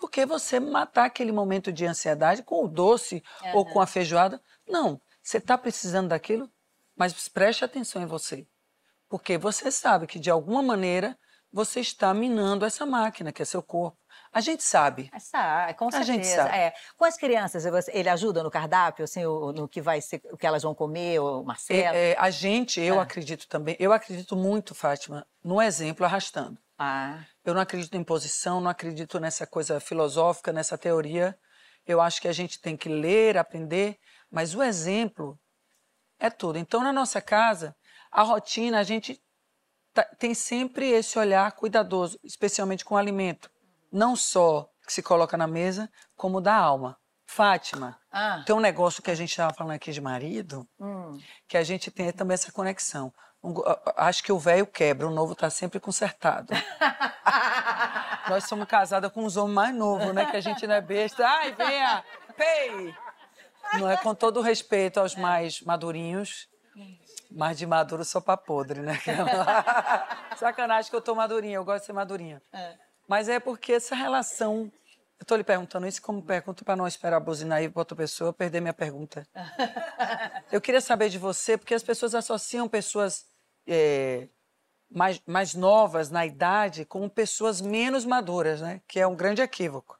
[0.00, 4.40] do que você matar aquele momento de ansiedade com o doce ou com a feijoada.
[4.66, 6.50] Não, você está precisando daquilo,
[6.96, 8.46] mas preste atenção em você.
[9.08, 11.16] Porque você sabe que, de alguma maneira,
[11.52, 13.96] você está minando essa máquina, que é seu corpo.
[14.34, 15.08] A gente sabe.
[15.14, 16.12] Essa, com A certeza.
[16.12, 16.56] gente sabe.
[16.56, 16.74] É.
[16.96, 20.62] Com as crianças, ele ajuda no cardápio, assim, no que vai ser, o que elas
[20.64, 21.80] vão comer, o Marcelo?
[21.80, 23.04] É, é, a gente, eu Ah.
[23.04, 26.58] acredito também, eu acredito muito, Fátima, no exemplo arrastando.
[26.76, 31.38] Ah, Eu não acredito em imposição, não acredito nessa coisa filosófica, nessa teoria.
[31.86, 33.96] Eu acho que a gente tem que ler, aprender,
[34.30, 35.38] mas o exemplo
[36.18, 36.58] é tudo.
[36.58, 37.76] Então, na nossa casa,
[38.10, 39.22] a rotina, a gente
[39.92, 43.48] tá- tem sempre esse olhar cuidadoso, especialmente com o alimento.
[43.94, 46.98] Não só que se coloca na mesa, como da alma.
[47.26, 48.42] Fátima, ah.
[48.44, 51.18] tem um negócio que a gente estava falando aqui de marido, Hum.
[51.48, 53.12] que a gente tem também essa conexão.
[53.42, 53.54] Um
[53.96, 56.52] acho que o velho quebra, o novo está sempre consertado.
[58.28, 60.26] Nós somos casadas com uns homens mais novos, né?
[60.26, 61.26] Que a gente não é besta.
[61.26, 62.04] Ai, venha!
[62.36, 62.94] Pei!
[63.74, 66.48] Não é com todo o respeito aos mais madurinhos,
[67.30, 68.98] mas de maduro sou pra podre, né?
[70.36, 72.42] Sacanagem que eu tô madurinha, eu gosto de ser madurinha.
[73.08, 74.70] Mas é porque essa relação.
[75.18, 78.32] Eu tô lhe perguntando isso como pergunta para não esperar buzinar aí para outra pessoa
[78.32, 79.26] perder minha pergunta.
[80.50, 83.26] Eu queria saber de você, porque as pessoas associam pessoas
[83.66, 84.28] é,
[84.90, 88.80] mais, mais novas na idade com pessoas menos maduras, né?
[88.86, 89.98] Que é um grande equívoco.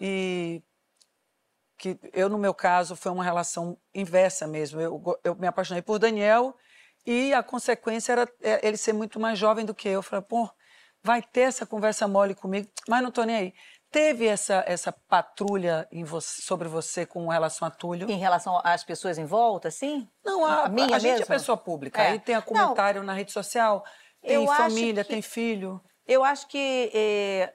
[0.00, 0.62] E
[1.80, 4.80] que eu, no meu caso, foi uma relação inversa mesmo.
[4.80, 6.54] Eu, eu me apaixonei por Daniel
[7.06, 9.94] e a consequência era é, ele ser muito mais jovem do que eu.
[9.94, 10.50] Eu falei, pô,
[11.02, 13.54] vai ter essa conversa mole comigo, mas não tô nem aí.
[13.90, 18.08] Teve essa, essa patrulha em você- sobre você com relação a Túlio?
[18.08, 20.08] Em relação às pessoas em volta, sim?
[20.24, 21.24] Não, a, A minha a gente mesmo?
[21.24, 22.00] é pessoa pública.
[22.00, 22.10] É.
[22.12, 22.44] Aí tem a Não.
[22.44, 23.84] comentário na rede social,
[24.22, 25.80] tem família, que- tem filho.
[26.06, 27.52] Eu acho que eh,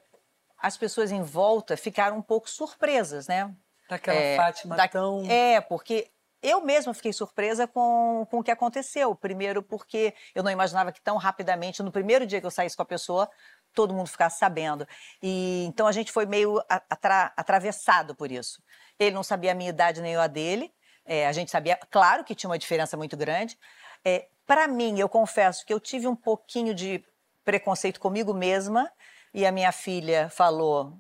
[0.62, 3.53] as pessoas em volta ficaram um pouco surpresas, né?
[3.89, 5.23] Daquela É, Fátima da- tão.
[5.29, 6.10] É, porque
[6.47, 9.15] eu mesma fiquei surpresa com, com o que aconteceu.
[9.15, 12.84] Primeiro, porque eu não imaginava que tão rapidamente, no primeiro dia que eu saísse com
[12.84, 13.29] a pessoa,
[13.73, 14.88] todo mundo ficasse sabendo.
[15.21, 18.62] E então a gente foi meio atra- atravessado por isso.
[18.99, 20.73] Ele não sabia a minha idade nem eu a dele.
[21.05, 23.58] É, a gente sabia, claro que tinha uma diferença muito grande.
[24.03, 27.03] É, Para mim, eu confesso que eu tive um pouquinho de
[27.43, 28.91] preconceito comigo mesma.
[29.34, 30.97] E a minha filha falou: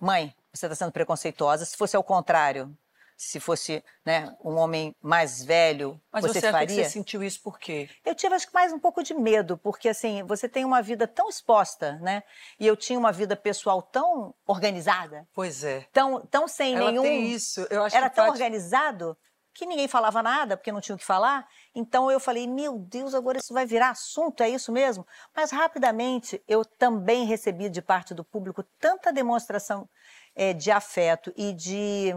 [0.00, 1.64] mãe, você está sendo preconceituosa.
[1.64, 2.76] Se fosse ao contrário,
[3.24, 6.84] se fosse né, um homem mais velho, Mas você, você, faria?
[6.84, 7.88] você sentiu isso por quê?
[8.04, 11.06] Eu tive acho que mais um pouco de medo, porque assim, você tem uma vida
[11.06, 12.24] tão exposta, né?
[12.58, 15.86] E eu tinha uma vida pessoal tão organizada, Pois é.
[15.92, 17.02] tão, tão sem Ela nenhum.
[17.02, 17.64] tem isso.
[17.70, 19.16] Eu acho Era que tão Fátima- organizado
[19.54, 21.46] que ninguém falava nada, porque não tinha o que falar.
[21.74, 25.06] Então eu falei, meu Deus, agora isso vai virar assunto, é isso mesmo?
[25.36, 29.88] Mas rapidamente eu também recebi de parte do público tanta demonstração
[30.34, 32.14] eh, de afeto e de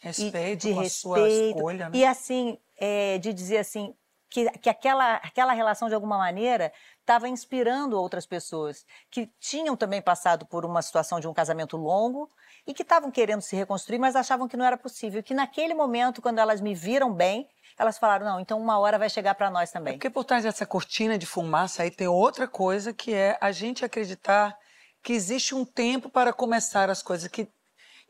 [0.00, 1.56] Respeito de com a sua respeito.
[1.56, 1.98] escolha, né?
[1.98, 3.94] E assim, é, de dizer assim,
[4.30, 10.00] que, que aquela, aquela relação, de alguma maneira, estava inspirando outras pessoas que tinham também
[10.00, 12.28] passado por uma situação de um casamento longo
[12.66, 15.22] e que estavam querendo se reconstruir, mas achavam que não era possível.
[15.22, 19.10] Que naquele momento, quando elas me viram bem, elas falaram: não, então uma hora vai
[19.10, 19.94] chegar para nós É também.
[19.94, 23.84] porque por trás dessa cortina de fumaça aí tem outra coisa que é a gente
[23.84, 24.56] acreditar
[25.02, 27.48] que existe um tempo para começar as coisas, que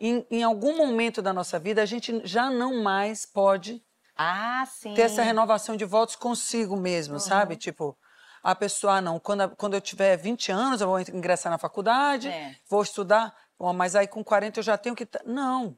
[0.01, 3.83] em, em algum momento da nossa vida a gente já não mais pode
[4.17, 4.95] Ah, sim.
[4.95, 7.21] ter essa renovação de votos consigo mesmo, Uhum.
[7.21, 7.57] sabe?
[7.57, 7.97] Tipo,
[8.43, 12.29] a pessoa, ah, não, quando, quando eu tiver 20 anos eu vou ingressar na faculdade,
[12.29, 12.57] É.
[12.69, 13.35] vou estudar,
[13.75, 15.07] mas aí com 40 eu já tenho que...
[15.25, 15.77] Não.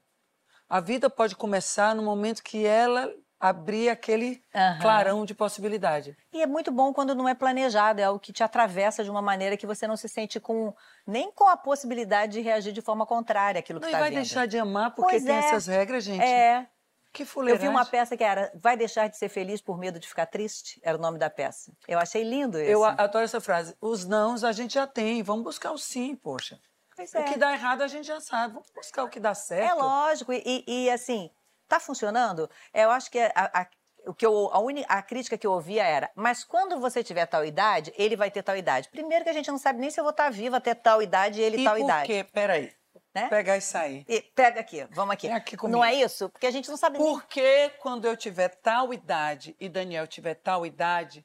[0.69, 4.79] A vida pode começar no momento que ela abrir aquele Aham.
[4.81, 6.17] clarão de possibilidade.
[6.33, 9.21] E é muito bom quando não é planejado, é algo que te atravessa de uma
[9.21, 10.73] maneira que você não se sente com
[11.05, 14.11] nem com a possibilidade de reagir de forma contrária àquilo que Não, e está vai
[14.11, 14.21] vendo.
[14.21, 15.39] deixar de amar porque Pois tem é.
[15.41, 16.23] essas regras, gente.
[16.23, 16.69] É.
[17.13, 17.69] Que Eu fuleiragem.
[17.69, 20.81] vi uma peça que era Vai deixar de ser feliz por medo de ficar triste?
[20.83, 21.73] Era o nome da peça.
[21.89, 22.71] Eu achei lindo esse.
[22.71, 23.77] Eu adoro essa frase.
[23.81, 26.59] Os nãos a gente já tem, vamos buscar o sim, poxa.
[26.97, 27.23] Pois O é.
[27.25, 29.69] que dá errado a gente já sabe, vamos buscar o que dá certo.
[29.71, 31.29] É lógico, e, e- e, assim,
[31.77, 32.49] tá funcionando?
[32.73, 33.67] Eu acho que a, a-
[34.07, 37.45] o que eu, a, a crítica que eu ouvia era, mas quando você tiver tal
[37.45, 38.89] idade, ele vai ter tal idade.
[38.91, 41.41] Primeiro que a gente não sabe nem se eu vou estar viva até tal idade
[41.41, 42.07] e ele E tal por idade.
[42.07, 42.25] quê?
[42.33, 42.73] Peraí.
[43.15, 43.29] Né?
[43.29, 44.05] Pegar isso aí.
[44.09, 45.27] E pega aqui, vamos aqui.
[45.29, 45.77] Vem aqui comigo.
[45.79, 46.29] não é isso?
[46.31, 47.07] Porque a gente não sabe nem...
[47.07, 51.25] Por que quando eu tiver tal idade e Daniel tiver tal idade,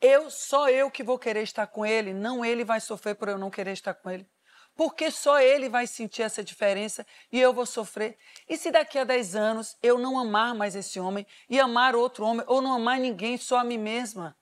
[0.00, 3.36] eu só eu que vou querer estar com ele, não ele vai sofrer por eu
[3.38, 4.26] não querer estar com ele?
[4.76, 8.18] Porque só ele vai sentir essa diferença e eu vou sofrer.
[8.48, 12.24] E se daqui a 10 anos eu não amar mais esse homem e amar outro
[12.24, 14.36] homem ou não amar ninguém, só a mim mesma?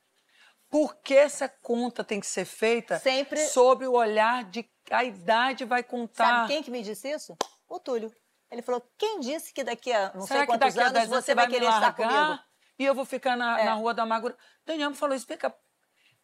[0.71, 5.67] Por que essa conta tem que ser feita Sempre- sob o olhar de a idade
[5.67, 6.25] vai contar?
[6.27, 7.37] Sabe quem que me disse isso?
[7.69, 8.11] O Túlio.
[8.51, 11.25] Ele falou, quem disse que daqui a não Será sei que quantos anos 10 anos
[11.25, 12.39] você vai querer estar comigo?
[12.79, 13.65] E eu vou ficar na, É.
[13.65, 14.37] na rua da amargura.
[14.65, 15.55] Daniel me falou, explica.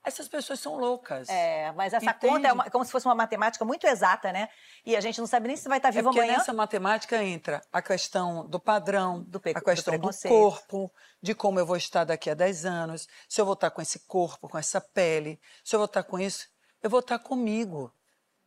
[0.05, 1.29] Essas pessoas são loucas.
[1.29, 2.33] É, mas essa Entende?
[2.35, 4.49] conta é uma- como se fosse uma matemática muito exata, né?
[4.87, 6.39] E a gente não sabe nem se vai estar É vivo porque amanhã.
[6.39, 11.59] nessa matemática entra a questão do padrão, Do a questão do do, corpo, de como
[11.59, 14.57] eu vou estar daqui a 10 anos, se eu vou estar com esse corpo, com
[14.57, 16.49] essa pele, se eu vou estar com isso,
[16.83, 17.93] eu vou estar comigo.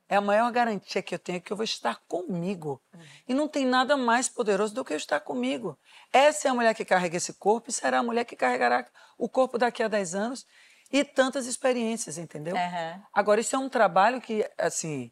[0.09, 2.81] É a maior garantia que eu tenho é que eu vou estar comigo.
[2.93, 3.01] Uhum.
[3.29, 5.77] E não tem nada mais poderoso do que eu estar comigo.
[6.11, 8.85] Essa é a mulher que carrega esse corpo e será a mulher que carregará
[9.17, 10.45] o corpo daqui a 10 anos
[10.91, 12.55] e tantas experiências, entendeu?
[12.55, 13.03] Aham.
[13.13, 15.11] Agora, isso é um trabalho que, assim,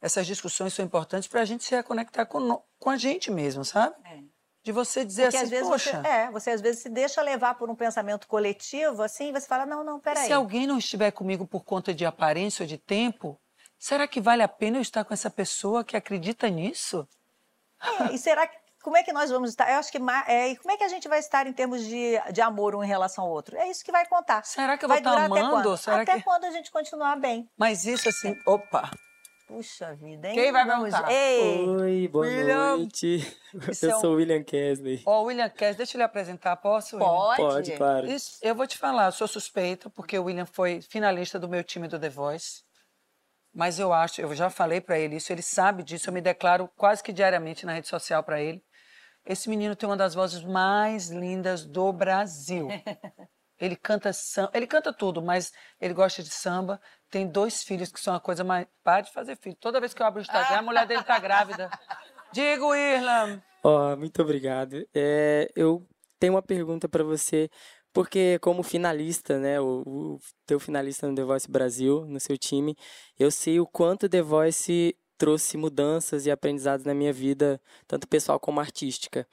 [0.00, 3.96] essas discussões são importantes para a gente se reconectar com, com a gente mesmo, sabe?
[4.04, 4.20] É.
[4.62, 7.70] De você dizer Porque assim, poxa, você, é, você às vezes se deixa levar por
[7.70, 10.26] um pensamento coletivo, assim, e você fala, não, não, peraí.
[10.26, 13.40] se alguém não estiver comigo por conta de aparência ou de tempo,
[13.78, 17.08] será que vale a pena eu estar com essa pessoa que acredita nisso?
[17.80, 19.70] É, e será que, como é que nós vamos estar?
[19.72, 22.40] Eu acho que, é, como é que a gente vai estar em termos de, de
[22.40, 23.56] amor um em relação ao outro?
[23.56, 24.44] É isso que vai contar.
[24.44, 25.62] Será que eu vai vou estar durar até amando?
[25.68, 25.76] quando?
[25.76, 27.48] Será até que- quando a gente continuar bem.
[27.58, 28.90] Mas isso assim, opa,
[29.46, 30.34] Puxa vida, hein?
[30.34, 31.10] Quem vai Vamos- perguntar?
[31.10, 32.76] Ei, Oi, boa William.
[32.76, 33.16] noite.
[33.70, 35.02] Isso Eu é um- sou o William Kesley.
[35.06, 36.96] ó, o William Cass, deixa eu lhe apresentar, posso?
[36.96, 37.08] William?
[37.10, 37.36] pode?
[37.42, 38.06] Pode, claro.
[38.08, 41.64] Isso, eu vou te falar, eu sou suspeita, porque o William foi finalista do meu
[41.64, 42.62] time do The Voice.
[43.54, 46.68] Mas eu acho, eu já falei pra ele isso, ele sabe disso, eu me declaro
[46.76, 48.62] quase que diariamente na rede social pra ele.
[49.28, 52.68] Esse menino tem uma das vozes mais lindas do Brasil.
[53.60, 56.80] Ele canta samba, ele canta tudo, mas ele gosta de samba.
[57.10, 58.68] Tem dois filhos que são uma coisa mais.
[58.84, 59.56] Para de fazer filho.
[59.56, 61.68] Toda vez que eu abro o Instagram, a mulher dele tá grávida.
[62.32, 63.42] Digo, Irlam.
[63.64, 64.86] Ó, muito obrigado.
[64.94, 65.84] É, eu
[66.20, 67.50] tenho uma pergunta para você,
[67.92, 72.76] porque como finalista, né, o, o teu finalista no The Voice Brasil, no seu time,
[73.18, 78.08] eu sei o quanto o The Voice trouxe mudanças e aprendizados na minha vida, tanto
[78.08, 79.26] pessoal como artística.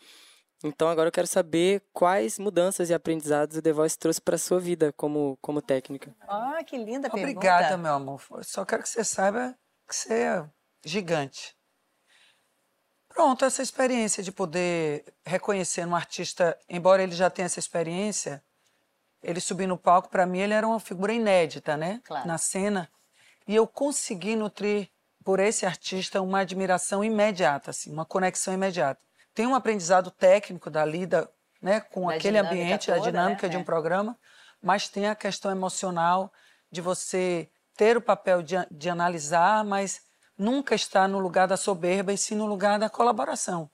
[0.64, 4.60] Então agora eu quero saber quais mudanças e aprendizados o The Voice trouxe para sua
[4.60, 6.16] vida como como técnica.
[6.22, 7.78] Ah, que linda Obrigada, pergunta.
[7.78, 8.22] meu amor.
[8.44, 9.56] Só quero que você saiba
[9.88, 10.50] que você é
[10.84, 11.56] gigante.
[13.10, 18.44] Pronto, essa experiência de poder reconhecer um artista, embora ele já tenha essa experiência,
[19.24, 22.02] ele subir no palco, para mim, ele era uma figura inédita, né?
[22.04, 22.28] Claro.
[22.28, 22.90] Na cena.
[23.48, 24.90] E eu consegui nutrir
[25.26, 29.02] por esse artista uma admiração imediata, assim, uma conexão imediata.
[29.34, 31.30] Tem um aprendizado técnico da lida,
[31.62, 33.52] né, com Da aquele ambiente, toda, a dinâmica né?
[33.52, 33.64] de um É.
[33.64, 34.18] programa,
[34.62, 36.32] mas tem a questão emocional
[36.72, 40.00] de você ter o papel de, de analisar, mas
[40.38, 43.70] nunca estar no lugar da soberba e sim no lugar da colaboração.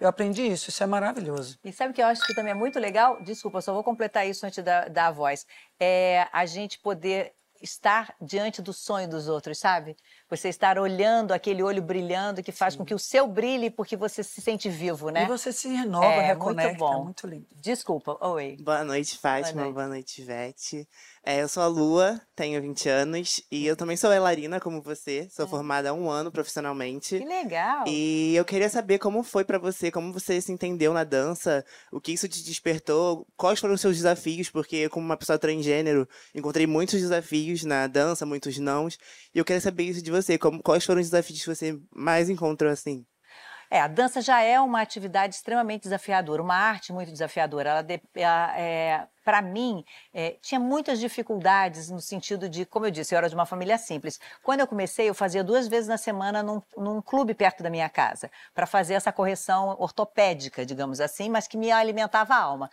[0.00, 1.58] Eu aprendi isso, isso é maravilhoso.
[1.62, 3.22] E sabe o que eu acho que também é muito legal?
[3.22, 5.46] Desculpa, eu só vou completar isso antes da, da voz.
[5.78, 9.96] É a gente poder estar diante do sonho dos outros, sabe?
[10.30, 14.22] Você estar olhando aquele olho brilhando que faz com que o seu brilhe porque você
[14.22, 15.24] se sente vivo, né?
[15.24, 16.68] E você se renova, É, reconecta.
[16.70, 17.04] muito bom.
[17.04, 17.46] Muito lindo.
[17.54, 18.56] Desculpa, oi.
[18.60, 19.62] Boa noite, Fátima.
[19.62, 19.74] noite.
[19.74, 20.88] Boa noite, Ivete.
[21.26, 25.26] É, eu sou a Lua, tenho 20 anos e eu também sou bailarina como você.
[25.30, 27.16] Sou formada há um ano profissionalmente.
[27.16, 27.18] É.
[27.18, 27.84] Que legal.
[27.88, 31.98] E eu queria saber como foi pra você, como você se entendeu na dança, o
[31.98, 36.66] que isso te despertou, quais foram os seus desafios, porque como uma pessoa transgênero, encontrei
[36.66, 38.98] muitos desafios na dança, muitos nãos,
[39.34, 42.28] e eu queria saber isso de você, como, quais foram os desafios que você mais
[42.28, 43.02] encontrou assim?
[43.74, 47.70] É, a dança já é uma atividade extremamente desafiadora, uma arte muito desafiadora.
[47.70, 53.12] Ela, ela, é, para mim, é, tinha muitas dificuldades no sentido de, como eu disse,
[53.12, 54.20] eu era de uma família simples.
[54.44, 57.88] Quando eu comecei, eu fazia duas vezes na semana num, num clube perto da minha
[57.88, 62.70] casa, para fazer essa correção ortopédica, digamos assim, mas que me alimentava a alma.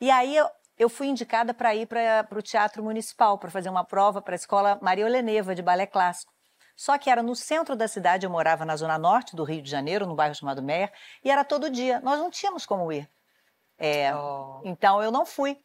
[0.00, 3.82] E aí eu, eu fui indicada para ir para o Teatro Municipal, para fazer uma
[3.82, 6.33] prova para a Escola Maria Oleneva de Balé Clássico.
[6.76, 9.70] Só que era no centro da cidade, eu morava na zona norte do Rio de
[9.70, 12.00] Janeiro, num bairro chamado Meyer, e era todo dia.
[12.00, 13.08] Nós não tínhamos como ir.
[13.78, 14.60] É, Oh.
[14.64, 15.58] Então eu não fui.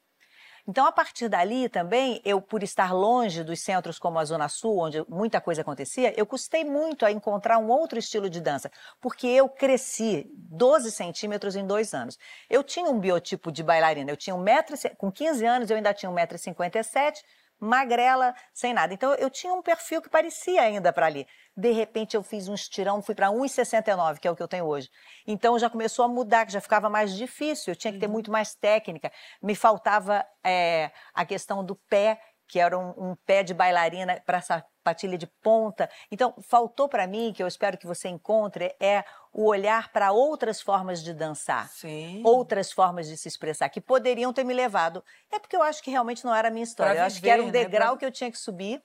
[0.69, 4.77] Então, a partir dali também, eu, por estar longe dos centros como a Zona Sul,
[4.77, 8.69] onde muita coisa acontecia, eu custei muito a encontrar um outro estilo de dança,
[9.01, 12.19] porque eu cresci 12 centímetros em dois anos.
[12.47, 15.91] Eu tinha um biotipo de bailarina, eu tinha um metro, com 15 anos eu ainda
[15.91, 17.15] tinha 1,57m,
[17.59, 18.93] magrela, sem nada.
[18.93, 21.27] Então, eu tinha um perfil que parecia ainda para ali.
[21.55, 24.65] De repente, eu fiz um estirão, fui para 1,69, que é o que eu tenho
[24.65, 24.89] hoje.
[25.27, 28.31] Então, já começou a mudar, que já ficava mais difícil, eu tinha que ter muito
[28.31, 29.11] mais técnica.
[29.41, 34.41] Me faltava é, a questão do pé, que era um, um pé de bailarina para
[34.41, 35.87] sapatilha de ponta.
[36.11, 40.59] Então, faltou para mim, que eu espero que você encontre, é o olhar para outras
[40.59, 42.23] formas de dançar Sim.
[42.25, 45.03] outras formas de se expressar que poderiam ter me levado.
[45.31, 46.93] É porque eu acho que realmente não era a minha história.
[46.93, 47.63] Pra eu acho que era um viver, né?
[47.65, 48.81] degrau Pra- que eu tinha que subir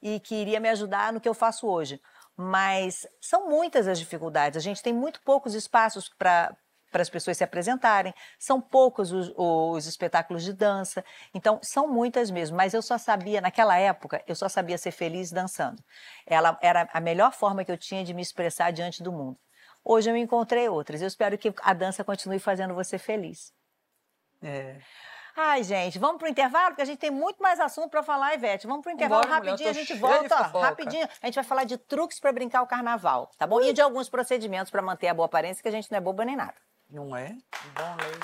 [0.00, 2.00] e que iria me ajudar no que eu faço hoje.
[2.36, 4.56] Mas são muitas as dificuldades.
[4.56, 6.56] A gente tem muito poucos espaços para
[6.90, 12.30] para as pessoas se apresentarem, são poucos os, os espetáculos de dança, então são muitas
[12.30, 15.82] mesmo, mas eu só sabia, naquela época, eu só sabia ser feliz dançando.
[16.26, 19.38] Ela era a melhor forma que eu tinha de me expressar diante do mundo.
[19.84, 21.00] Hoje eu encontrei outras.
[21.00, 23.52] Eu espero que a dança continue fazendo você feliz.
[24.42, 24.76] É.
[25.36, 28.66] Ai, gente, vamos pro intervalo, porque a gente tem muito mais assunto para falar, Ivete.
[28.66, 31.08] Vamos pro intervalo Vambora, mulher, rapidinho, a gente volta, ó, rapidinho.
[31.22, 33.60] A gente vai falar de truques para brincar o carnaval, tá bom?
[33.60, 36.24] E de alguns procedimentos para manter a boa aparência, que a gente não é boba
[36.24, 36.54] nem nada.
[36.90, 37.36] Não é?
[37.74, 38.18] Bom, lei.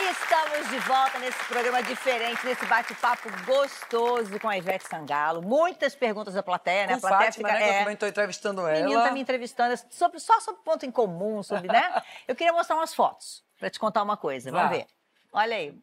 [0.00, 5.42] E Estamos de volta nesse programa diferente, nesse bate-papo gostoso com a Ivete Sangalo.
[5.42, 6.92] Muitas perguntas da plateia, né?
[7.00, 7.58] Com a plateia Fátima, né?
[7.58, 8.80] Que eu é, também estou entrevistando ela.
[8.84, 12.02] menino tá me entrevistando sobre, só sobre ponto em comum, sobre, né?
[12.28, 14.50] Eu queria mostrar umas fotos para te contar uma coisa.
[14.50, 14.76] Vamos Vá.
[14.76, 14.86] ver.
[15.32, 15.78] Olha aí,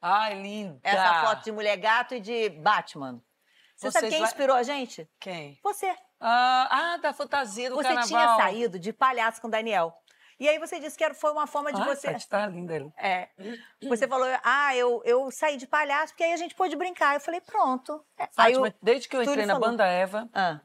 [0.00, 0.78] Ai, linda.
[0.82, 3.20] essa foto de mulher gato e de Batman.
[3.76, 5.08] Você sabe Vocês quem vai- inspirou a gente?
[5.18, 5.58] Quem?
[5.62, 5.94] Você.
[6.20, 8.06] Ah, ah, da fantasia do Você carnaval.
[8.08, 9.92] tinha saído de palhaço com o Daniel.
[10.38, 12.12] E aí você disse que era- foi uma forma de Ai, você.
[12.12, 12.90] Tati, tá linda ele.
[12.96, 13.28] É.
[13.88, 17.14] Você falou, ah, eu, eu saí de palhaço, porque aí a gente pôde brincar.
[17.14, 18.02] Eu falei, pronto.
[18.18, 19.68] É, Fátima, o desde que eu entrei na falou.
[19.68, 20.60] banda Eva, Ah,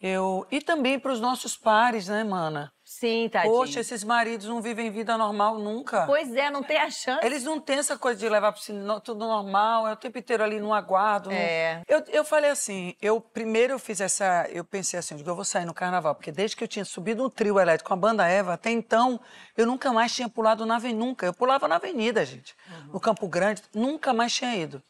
[0.00, 0.46] eu.
[0.50, 2.72] E também para os nossos pares, né, mana?
[2.98, 3.52] Sim, tadinho.
[3.52, 6.06] Poxa, esses maridos não vivem vida normal nunca.
[6.06, 7.24] Pois é, não tem a chance.
[7.24, 10.42] Eles não têm essa coisa de levar para no, tudo normal, é o tempo inteiro
[10.42, 11.30] ali no aguardo.
[11.30, 11.82] É.
[11.86, 15.34] Eu, eu falei assim, eu primeiro eu fiz essa, eu pensei assim, eu digo, eu
[15.34, 17.96] vou sair no carnaval, porque desde que eu tinha subido um trio elétrico com a
[17.96, 19.20] banda Eva, até então,
[19.56, 21.26] eu nunca mais tinha pulado na avenida, nunca.
[21.26, 22.54] Eu pulava na avenida, gente,
[22.92, 24.82] no Campo Grande, nunca mais tinha ido.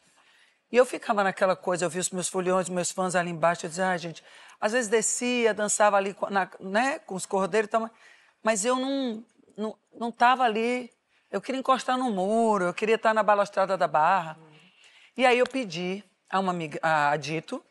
[0.71, 3.69] E eu ficava naquela coisa, eu vi os meus foliões, meus fãs ali embaixo, eu
[3.69, 4.23] dizia, ai, gente,
[4.61, 7.89] às vezes descia, dançava ali com, na- né, com os cordeiros e tal,
[8.43, 9.25] mas eu não,
[9.57, 10.91] não, não tava ali,
[11.31, 14.37] eu queria encostar no muro, eu queria estar na balustrada da barra.
[15.17, 17.63] E aí eu pedi a uma amiga, a Dito,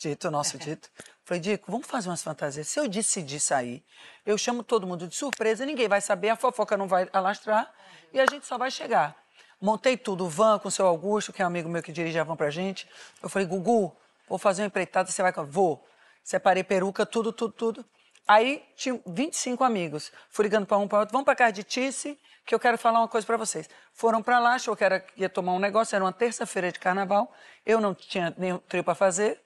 [0.00, 0.88] Dito, nosso Dito,
[1.24, 2.66] falei, Dico, vamos fazer umas fantasias.
[2.68, 3.84] Se eu decidir sair,
[4.24, 7.70] eu chamo todo mundo de surpresa, ninguém vai saber, a fofoca não vai alastrar
[8.12, 9.14] e a gente só vai chegar.
[9.60, 12.18] Montei tudo, o van com o seu Augusto, que é um amigo meu que dirige
[12.18, 12.88] a van pra gente.
[13.22, 13.96] Eu falei, Gugu,
[14.28, 15.44] vou fazer uma empreitada, você vai com...
[15.44, 15.84] Vou.
[16.22, 17.84] Separei peruca, tudo, tudo, tudo.
[18.26, 20.12] Aí tinha 25 amigos.
[20.30, 23.00] Fui ligando para um para outro, vamos para casa de Tice, que eu quero falar
[23.00, 23.68] uma coisa para vocês.
[23.92, 27.32] Foram para lá, achou que era, ia tomar um negócio, era uma terça-feira de carnaval.
[27.64, 29.40] Eu não tinha nenhum trio para fazer.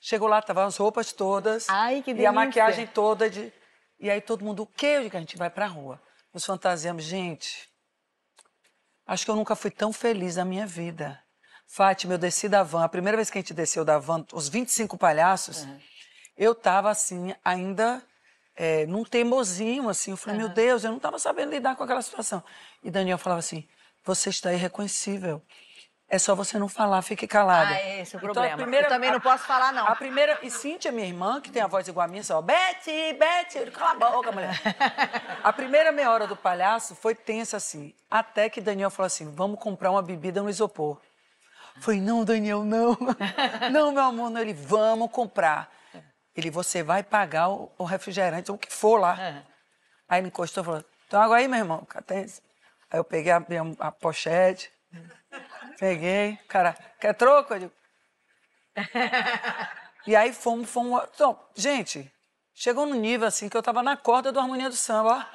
[0.00, 1.68] Chegou lá, tava as roupas todas.
[1.68, 2.32] Ai, que E a delícia.
[2.32, 3.52] maquiagem toda de.
[3.98, 4.86] E aí todo mundo, o quê?
[4.96, 6.00] Eu digo, a gente vai pra rua.
[6.32, 7.04] Nos fantasiamos.
[7.04, 7.69] Gente,
[9.12, 11.20] acho que eu nunca fui tão feliz na minha vida.
[11.66, 12.84] Fátima, eu desci da van.
[12.84, 15.66] A primeira vez que a gente desceu da van, os 25 palhaços,
[16.36, 18.02] eu tava assim, ainda
[18.54, 20.12] é, num teimosinho, assim.
[20.12, 22.42] Eu falei, meu Deus, eu não tava sabendo lidar com aquela situação.
[22.82, 23.66] E Daniel falava assim:
[24.04, 25.42] você está irreconhecível.
[26.10, 27.70] É só você não falar, fique calada.
[27.70, 28.56] Ah, é esse o Então, problema.
[28.56, 29.86] primeira- Eu também não a- posso falar, não.
[29.86, 33.12] A primeira, e Cíntia, minha irmã, que tem a voz igual a minha, só, Betty,
[33.18, 34.50] Betty, eu digo, cala a boca, mulher.
[35.44, 39.58] a primeira meia hora do palhaço foi tensa assim, até que Daniel falou assim, vamos
[39.60, 41.00] comprar uma bebida no isopor.
[41.80, 42.98] Falei, não, Daniel, não.
[43.70, 44.40] não, meu amor, não.
[44.40, 45.70] Ele, vamos comprar.
[46.36, 49.44] Ele, você vai pagar o, o refrigerante, o que for lá.
[50.08, 52.42] Aí ele encostou e falou, toma água aí, meu irmão, catense.
[52.90, 54.70] Aí eu peguei a, a, a pochete,
[55.80, 57.54] peguei, cara, quer troco?
[57.54, 57.72] Eu digo,
[60.06, 61.02] e aí fomos, fomos.
[61.14, 62.12] Então, gente,
[62.54, 65.26] chegou num nível assim que eu tava na corda do Harmonia do Samba,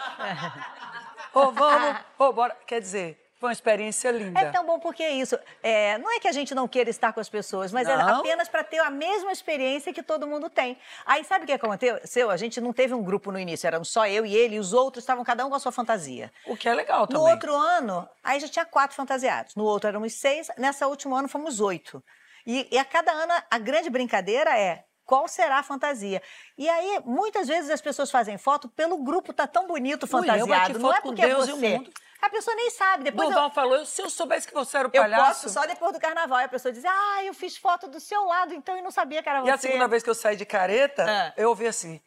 [1.34, 1.38] ó.
[1.38, 2.56] Ô, vamos, ô, bora.
[2.66, 4.40] Quer dizer, foi uma experiência linda.
[4.40, 5.38] É tão bom porque é isso.
[5.62, 8.20] É, não é que a gente não queira estar com as pessoas, mas é Não.
[8.20, 10.78] apenas para ter a mesma experiência que todo mundo tem.
[11.06, 12.32] Aí sabe o que aconteceu?
[12.32, 14.74] A gente não teve um grupo no início, éramos só eu e ele, e os
[14.74, 16.32] outros estavam cada um com a sua fantasia.
[16.48, 17.22] O que é legal também.
[17.22, 19.56] No outro ano, aí já tinha quatro fantasiados.
[19.56, 22.04] No outro éramos seis, nessa último ano fomos oito.
[22.48, 26.22] E, e a cada ano a grande brincadeira é qual será a fantasia.
[26.58, 30.10] E aí, muitas vezes as pessoas fazem foto pelo grupo tá tão bonito Ui, eu
[30.10, 30.80] fantasiado.
[30.80, 31.70] Não é porque é Deus e o você.
[31.70, 31.92] mundo.
[32.26, 33.04] A pessoa nem sabe.
[33.04, 35.26] Depois eu, Durval falou, se eu soubesse que você era o eu palhaço...
[35.44, 36.40] posto só depois do carnaval.
[36.42, 39.22] E a pessoa diz, ah, eu fiz foto do seu lado, então eu não sabia
[39.22, 39.50] que era você.
[39.50, 41.34] E a segunda vez que eu saí de careta, Ah.
[41.38, 42.02] eu ouvi assim,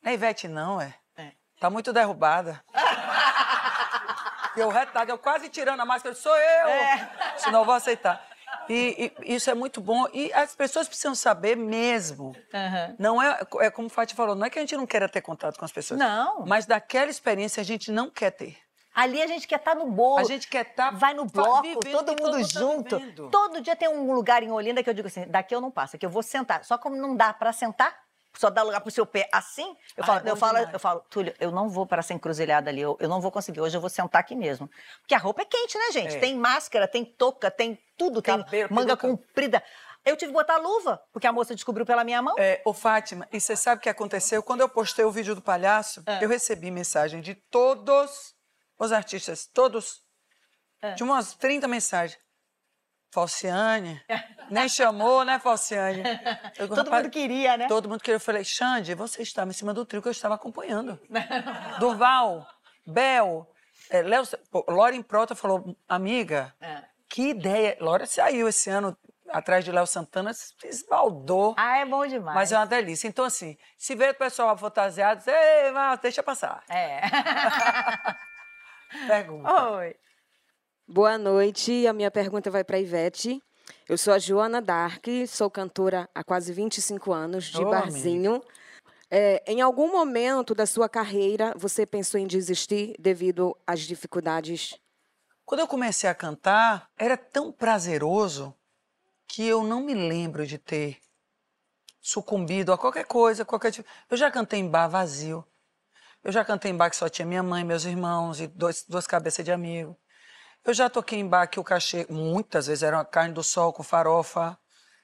[0.00, 0.94] não é Ivete não, é?
[1.16, 1.32] É.
[1.58, 2.62] Tá muito derrubada.
[4.56, 6.68] e eu retado, eu quase tirando a máscara, eu sou eu!
[6.68, 7.10] É.
[7.36, 8.24] Senão eu vou aceitar.
[8.68, 10.06] E, e isso é muito bom.
[10.12, 12.36] E as pessoas precisam saber mesmo.
[12.54, 12.94] Aham.
[13.00, 15.22] Não é, é como o Fati falou, não é que a gente não queira ter
[15.22, 15.98] contato com as pessoas.
[15.98, 16.46] Não.
[16.46, 18.56] Mas daquela experiência a gente não quer ter.
[18.96, 20.18] Ali a gente quer estar no bolo.
[20.18, 22.98] A gente quer estar Vai no bloco, todo que mundo tá junto.
[22.98, 23.30] vivendo.
[23.30, 25.96] todo dia tem um lugar em Olinda que eu digo assim, daqui eu não passo,
[25.96, 26.64] aqui eu vou sentar.
[26.64, 27.94] Só como não dá para sentar,
[28.34, 30.78] só dá lugar pro seu pé assim, eu Ah, falo, é bom eu falo, eu
[30.80, 33.76] falo, Túlio, eu não vou para essa encruzilhada ali, eu, eu não vou conseguir, hoje
[33.76, 34.68] eu vou sentar aqui mesmo.
[35.02, 36.16] Porque a roupa é quente, né, gente?
[36.16, 36.18] É.
[36.18, 39.08] Tem máscara, tem touca, tem tudo, Cabelo, tem manga peruca.
[39.24, 39.62] comprida.
[40.04, 42.34] Eu tive que botar luva, porque a moça descobriu pela minha mão.
[42.38, 44.40] É, ô Fátima, e você sabe o que aconteceu?
[44.42, 46.22] Quando eu postei o vídeo do palhaço, É.
[46.24, 48.35] eu recebi mensagem de todos
[48.78, 50.02] os artistas, todos.
[50.82, 50.92] É.
[50.94, 52.18] De umas 30 mensagens.
[53.12, 53.98] Falciane,
[54.50, 56.02] nem chamou, né, Falciane?
[56.58, 57.66] Eu Todo "Rapaz, mundo queria, né?
[57.66, 58.16] Todo mundo queria.
[58.16, 61.00] Eu falei, Xande, você estava em cima do trio que eu estava acompanhando.
[61.80, 62.46] Durval,
[62.86, 63.50] Bel,
[63.88, 64.22] é, Léo,
[64.68, 66.82] Lauren Prota falou, amiga, É.
[67.08, 67.76] que ideia.
[67.80, 68.94] Laura saiu esse ano
[69.30, 71.54] atrás de Léo Santana, se esbaldou.
[71.56, 72.34] Ah, é bom demais.
[72.34, 73.08] Mas é uma delícia.
[73.08, 76.62] Então, assim, se vê o pessoal fantasiado, diz, ei, mas deixa passar.
[76.68, 77.00] É.
[79.06, 79.70] Pergunta.
[79.72, 79.96] Oi.
[80.86, 81.86] Boa noite.
[81.86, 83.42] A minha pergunta vai para Ivete.
[83.88, 88.42] Eu sou a Joana Dark, sou cantora há quase 25 anos, de Ô, barzinho.
[89.10, 94.78] É, em algum momento da sua carreira, você pensou em desistir devido às dificuldades?
[95.44, 98.54] Quando eu comecei a cantar, era tão prazeroso
[99.28, 100.98] que eu não me lembro de ter
[102.00, 103.88] sucumbido a qualquer coisa, qualquer tipo.
[104.08, 105.44] Eu já cantei em bar vazio.
[106.26, 109.06] Eu já cantei em bar que só tinha minha mãe, meus irmãos e dois, duas
[109.06, 109.96] cabeças de amigo.
[110.64, 113.72] Eu já toquei em bar que o cachê, muitas vezes, era uma carne do sol
[113.72, 114.58] com farofa,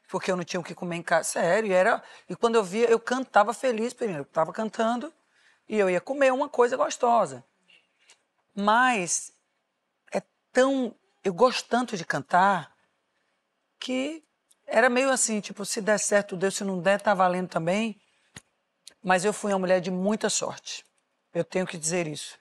[0.08, 1.30] porque eu não tinha o que comer em casa.
[1.30, 4.22] Sério, era, e quando eu via, eu cantava feliz, primeiro.
[4.22, 5.14] Eu estava cantando
[5.68, 7.44] e eu ia comer uma coisa gostosa.
[8.52, 9.32] Mas
[10.12, 10.20] é
[10.50, 10.92] tão.
[11.22, 12.74] Eu gosto tanto de cantar
[13.78, 14.24] que
[14.66, 18.02] era meio assim, tipo, se der certo, Deus, se não der, tá valendo também.
[19.04, 20.84] Mas eu fui uma mulher de muita sorte.
[21.34, 22.38] Eu tenho que dizer isso.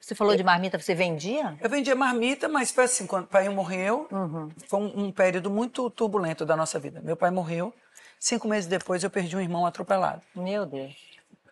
[0.00, 1.58] Você falou de marmita, você vendia?
[1.60, 4.08] Eu vendia marmita, mas foi assim, quando o pai morreu,
[4.66, 7.00] foi um, um período muito turbulento da nossa vida.
[7.02, 7.72] Meu pai morreu,
[8.18, 10.22] cinco meses depois eu perdi um irmão atropelado.
[10.34, 10.94] Meu Deus.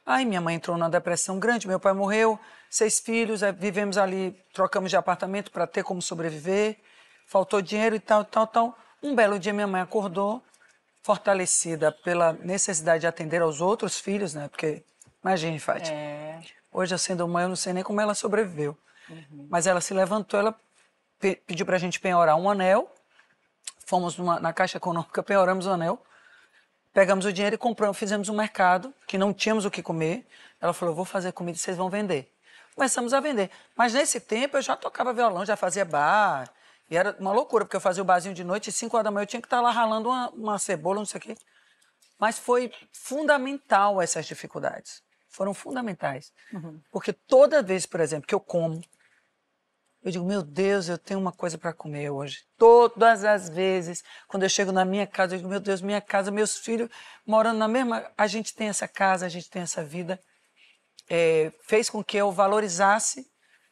[0.07, 4.89] Aí minha mãe entrou numa depressão grande, meu pai morreu, seis filhos, vivemos ali, trocamos
[4.89, 6.79] de apartamento para ter como sobreviver,
[7.27, 8.79] faltou dinheiro e tal, tal, tal.
[9.03, 10.43] Um belo dia minha mãe acordou,
[11.03, 14.49] fortalecida pela necessidade de atender aos outros filhos, né?
[14.49, 14.83] Porque,
[15.23, 16.41] imagine, Fátima, É.
[16.79, 18.77] hoje eu sendo mãe, eu não sei nem como ela sobreviveu.
[19.51, 20.55] Mas ela se levantou, ela
[21.19, 22.93] pe- pediu para a gente penhorar um anel,
[23.87, 26.03] fomos numa- na Caixa Econômica, penhoramos o anel,
[26.91, 30.27] Pegamos o dinheiro e compramos, fizemos um mercado, que não tínhamos o que comer.
[30.61, 32.33] Ela falou, vou fazer comida e vocês vão vender.
[32.75, 33.51] Começamos a vender.
[33.77, 36.51] Mas nesse tempo eu já tocava violão, já fazia bar.
[36.91, 39.11] E era uma loucura, porque eu fazia o barzinho de noite e 5 horas da
[39.13, 41.37] manhã eu tinha que estar lá ralando uma, uma cebola, não sei o quê.
[42.19, 45.03] Mas foi fundamental essas dificuldades.
[45.29, 46.33] Foram fundamentais.
[46.91, 48.83] Porque toda vez, por exemplo, que eu como,
[50.03, 52.45] eu digo, meu Deus, eu tenho uma coisa para comer hoje.
[52.57, 56.31] Todas as vezes, quando eu chego na minha casa, eu digo, meu Deus, minha casa,
[56.31, 56.89] meus filhos
[57.27, 58.11] morando na mesma.
[58.17, 60.21] A gente tem essa casa, a gente tem essa vida.
[61.11, 63.27] É, fez com que eu valorizasse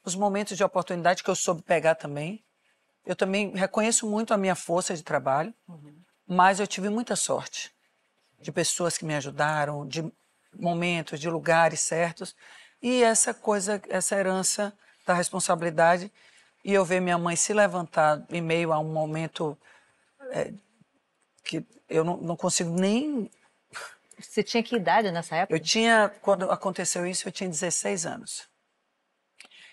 [0.04, 2.44] os momentos de oportunidade que eu soube pegar também.
[3.04, 5.54] Eu também reconheço muito a minha força de trabalho,
[6.26, 7.72] mas eu tive muita sorte
[8.40, 10.02] de pessoas que me ajudaram, de
[10.58, 12.34] momentos, de lugares certos.
[12.82, 14.72] E essa coisa, essa herança
[15.06, 16.10] da responsabilidade
[16.64, 19.56] e eu ver minha mãe se levantar em meio a um momento
[20.32, 20.52] é,
[21.44, 23.30] que eu não, não consigo nem.
[24.18, 25.54] Você tinha que idade nessa época?
[25.54, 28.48] Eu tinha, quando aconteceu isso, eu tinha 16 anos.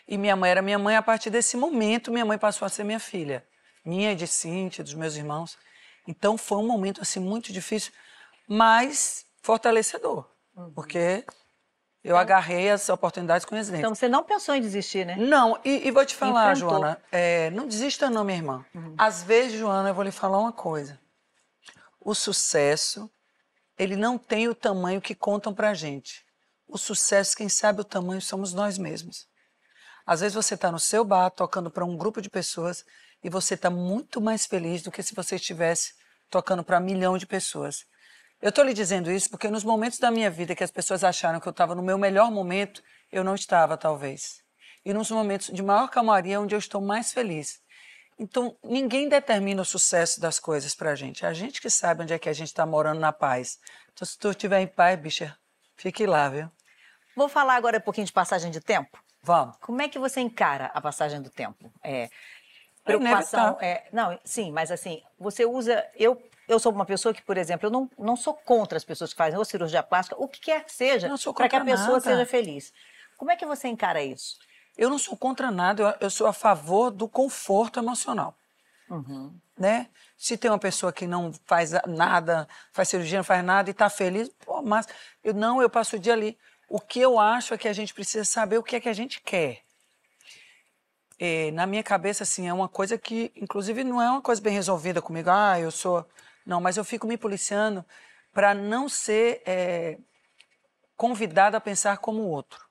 [0.07, 2.84] E minha mãe era minha mãe, a partir desse momento, minha mãe passou a ser
[2.84, 3.43] minha filha.
[3.86, 5.57] Minha de Cíntia, dos meus irmãos.
[6.07, 7.91] Então foi um momento assim muito difícil,
[8.47, 10.29] mas fortalecedor.
[10.56, 10.72] Uhum.
[10.72, 11.26] Porque
[12.04, 13.70] eu agarrei as oportunidades com dentes.
[13.70, 15.16] Então você não pensou em desistir, né?
[15.16, 16.80] Não, e, e vou te falar, Enfrentou.
[16.80, 18.66] Joana, é, não desista não, minha irmã.
[18.76, 18.95] Uhum.
[18.97, 20.99] Às vezes, Joana, eu vou lhe falar uma coisa.
[21.99, 23.10] O sucesso,
[23.80, 26.26] ele não tem o tamanho que contam pra gente.
[26.68, 29.28] O sucesso, quem sabe o tamanho, somos nós mesmos.
[30.06, 32.84] Às vezes você está no seu bar, tocando para um grupo de pessoas,
[33.24, 35.93] e você está muito mais feliz do que se você estivesse
[36.30, 37.86] tocando para um milhão de pessoas.
[38.43, 41.39] Eu estou lhe dizendo isso porque nos momentos da minha vida que as pessoas acharam
[41.39, 44.43] que eu estava no meu melhor momento, eu não estava, talvez.
[44.83, 47.61] E nos momentos de maior calmaria, onde eu estou mais feliz.
[48.19, 51.23] Então, ninguém determina o sucesso das coisas para a gente.
[51.23, 53.59] É a gente que sabe onde é que a gente está morando na paz.
[53.93, 55.37] Então, se tu estiver em paz, bicha,
[55.77, 56.51] fique lá, viu?
[57.15, 59.01] Vou falar agora um pouquinho de passagem de tempo.
[59.21, 59.55] Vamos.
[59.61, 61.71] Como é que você encara a passagem do tempo?
[61.81, 62.09] É,
[62.83, 63.57] preocupação.
[63.61, 65.89] É, é, não, sim, mas assim, você usa.
[65.95, 69.11] Eu eu sou uma pessoa que, por exemplo, eu não, não sou contra as pessoas
[69.11, 72.01] que fazem ou cirurgia plástica, o que quer que seja, para que a pessoa nada.
[72.01, 72.73] seja feliz.
[73.17, 74.37] Como é que você encara isso?
[74.77, 78.35] Eu não sou contra nada, eu, eu sou a favor do conforto emocional.
[78.89, 79.33] Uhum.
[79.57, 79.87] Né?
[80.17, 83.89] Se tem uma pessoa que não faz nada, faz cirurgia, não faz nada e está
[83.89, 84.87] feliz, pô, mas
[85.23, 86.37] eu não, eu passo o dia ali.
[86.67, 88.93] O que eu acho é que a gente precisa saber o que é que a
[88.93, 89.61] gente quer.
[91.19, 94.53] E, na minha cabeça, assim, é uma coisa que, inclusive, não é uma coisa bem
[94.53, 95.29] resolvida comigo.
[95.29, 96.05] Ah, eu sou
[96.45, 97.85] não, mas eu fico me policiando
[98.31, 99.97] para não ser é,
[100.95, 102.65] convidada a pensar como o outro.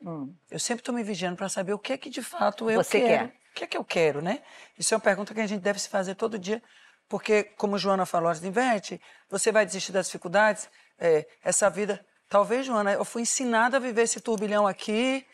[0.00, 0.34] Hum.
[0.50, 3.00] Eu sempre estou me vigiando para saber o que é que de fato eu Você
[3.00, 3.28] quero.
[3.28, 3.36] Quer.
[3.50, 4.42] O que é que eu quero, né?
[4.78, 6.62] Isso é uma pergunta que a gente deve se fazer todo dia,
[7.06, 8.98] porque, como Joana falou antes de inverte,
[9.28, 12.04] você vai desistir das dificuldades, é, essa vida.
[12.30, 15.26] Talvez, Joana, eu fui ensinada a viver esse turbilhão aqui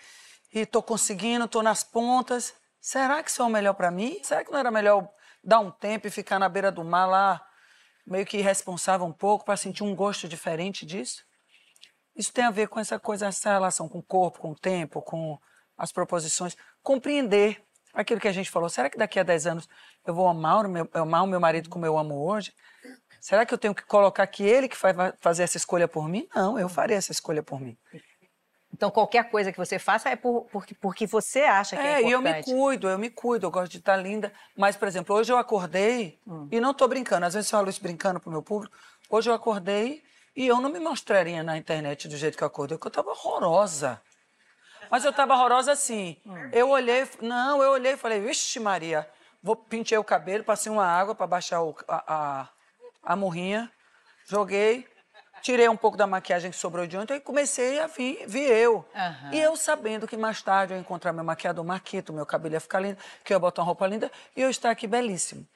[0.52, 2.52] e estou conseguindo, estou nas pontas.
[2.80, 4.18] Será que isso é o melhor para mim?
[4.24, 5.08] Será que não era melhor
[5.44, 7.47] dar um tempo e ficar na beira do mar lá,
[8.08, 11.24] meio que irresponsável um pouco para sentir um gosto diferente disso.
[12.16, 15.00] Isso tem a ver com essa coisa, essa relação com o corpo, com o tempo,
[15.02, 15.38] com
[15.76, 16.56] as proposições.
[16.82, 18.68] Compreender aquilo que a gente falou.
[18.68, 19.68] Será que daqui a 10 anos
[20.06, 22.52] eu vou amar o meu, amar o meu marido como eu amo hoje?
[23.20, 26.26] Será que eu tenho que colocar que ele que vai fazer essa escolha por mim?
[26.34, 27.76] Não, eu farei essa escolha por mim.
[28.72, 32.00] Então, qualquer coisa que você faça é por, porque, porque você acha que é, é
[32.00, 32.04] importante.
[32.04, 34.32] É, e eu me cuido, eu me cuido, eu gosto de estar linda.
[34.56, 36.48] Mas, por exemplo, hoje eu acordei, hum.
[36.52, 38.76] e não estou brincando, às vezes eu falo isso brincando para o meu público,
[39.08, 40.02] hoje eu acordei
[40.36, 43.10] e eu não me mostraria na internet do jeito que eu acordei, porque eu estava
[43.10, 44.00] horrorosa.
[44.90, 46.16] Mas eu estava horrorosa assim.
[46.24, 46.50] Hum.
[46.52, 49.08] Eu olhei, não, eu olhei e falei, vixe Maria,
[49.42, 52.48] vou pintei o cabelo, passei uma água para baixar o, a, a,
[53.02, 53.70] a morrinha,
[54.26, 54.86] joguei,
[55.42, 58.84] tirei um pouco da maquiagem que sobrou de ontem e comecei a vir, vi eu.
[58.94, 59.32] Uhum.
[59.32, 62.60] E eu sabendo que mais tarde eu ia encontrar meu maquiador Marquito, meu cabelo ia
[62.60, 65.46] ficar lindo, que eu ia botar uma roupa linda e eu estar aqui belíssimo.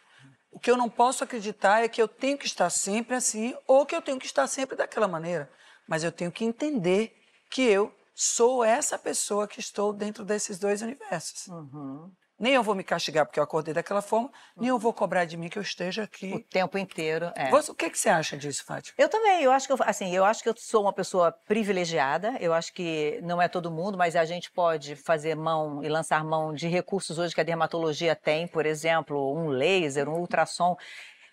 [0.50, 3.86] O que eu não posso acreditar é que eu tenho que estar sempre assim ou
[3.86, 5.50] que eu tenho que estar sempre daquela maneira.
[5.88, 7.16] Mas eu tenho que entender
[7.50, 11.46] que eu sou essa pessoa que estou dentro desses dois universos.
[11.48, 12.10] Uhum.
[12.42, 15.36] Nem eu vou me castigar porque eu acordei daquela forma, nem eu vou cobrar de
[15.36, 16.34] mim que eu esteja aqui.
[16.34, 17.48] O tempo inteiro, é.
[17.50, 18.96] Você, o que, que você acha disso, Fátima?
[18.98, 22.34] Eu também, eu acho que eu, assim, eu acho que eu sou uma pessoa privilegiada,
[22.40, 26.24] eu acho que não é todo mundo, mas a gente pode fazer mão e lançar
[26.24, 30.76] mão de recursos hoje que a dermatologia tem, por exemplo, um laser, um ultrassom,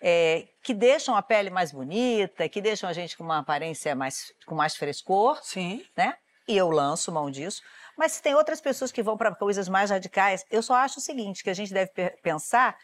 [0.00, 4.32] é, que deixam a pele mais bonita, que deixam a gente com uma aparência mais,
[4.46, 5.40] com mais frescor.
[5.42, 5.84] Sim.
[5.96, 6.14] Né?
[6.46, 7.62] E eu lanço mão disso.
[7.96, 11.02] Mas se tem outras pessoas que vão para coisas mais radicais, eu só acho o
[11.02, 11.90] seguinte, que a gente deve
[12.22, 12.76] pensar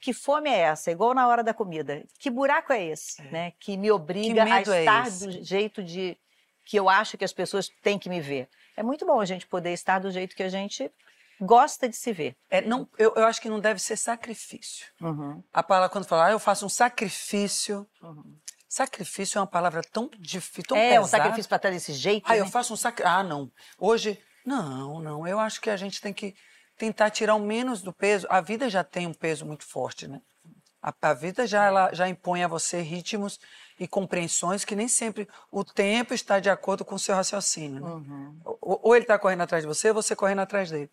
[0.00, 2.04] que fome é essa, igual na hora da comida.
[2.18, 3.30] Que buraco é esse, é.
[3.30, 3.52] né?
[3.58, 6.16] Que me obriga que a é estar é do jeito de
[6.64, 8.48] que eu acho que as pessoas têm que me ver.
[8.76, 10.90] É muito bom a gente poder estar do jeito que a gente
[11.40, 12.36] gosta de se ver.
[12.50, 14.86] É, não, eu, eu acho que não deve ser sacrifício.
[15.00, 15.42] Uhum.
[15.52, 17.86] A palavra quando fala, ah, eu faço um sacrifício.
[18.02, 18.36] Uhum.
[18.68, 20.96] Sacrifício é uma palavra tão difícil, tão é, pesada.
[20.96, 22.24] É, um sacrifício para estar desse jeito.
[22.26, 22.40] Ah, né?
[22.40, 23.18] eu faço um sacrifício.
[23.18, 23.50] Ah, não.
[23.78, 25.26] Hoje não, não.
[25.26, 26.34] Eu acho que a gente tem que
[26.76, 28.26] tentar tirar o menos do peso.
[28.30, 30.20] A vida já tem um peso muito forte, né?
[30.80, 33.38] A, a vida já, ela, já impõe a você ritmos
[33.78, 37.80] e compreensões que nem sempre o tempo está de acordo com o seu raciocínio.
[37.80, 37.90] Né?
[37.90, 38.40] Uhum.
[38.44, 40.90] Ou, ou, ele está correndo atrás de você, ou você correndo atrás dele.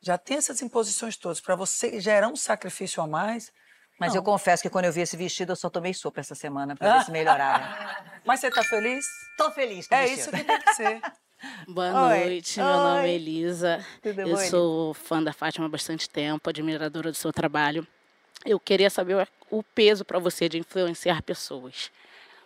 [0.00, 1.40] já tem essas imposições todas.
[1.40, 3.52] Para você gerar um sacrifício a mais.
[3.98, 4.20] Mas não.
[4.20, 6.98] eu confesso que quando eu vi esse vestido, eu só tomei sopa essa semana para
[6.98, 7.66] ver se melhorava.
[8.26, 9.04] Mas você tá feliz?
[9.38, 10.20] Tô feliz com É vestido.
[10.20, 11.00] isso que tem que ser.
[11.68, 12.18] Boa Oi.
[12.18, 13.08] noite, meu nome Oi.
[13.10, 13.84] é Elisa.
[14.02, 14.50] Tudo eu bom, Elisa?
[14.50, 17.86] sou fã da Fátima há bastante tempo, admiradora do seu trabalho.
[18.44, 19.16] Eu queria saber
[19.50, 21.90] o- o peso para você de influenciar pessoas.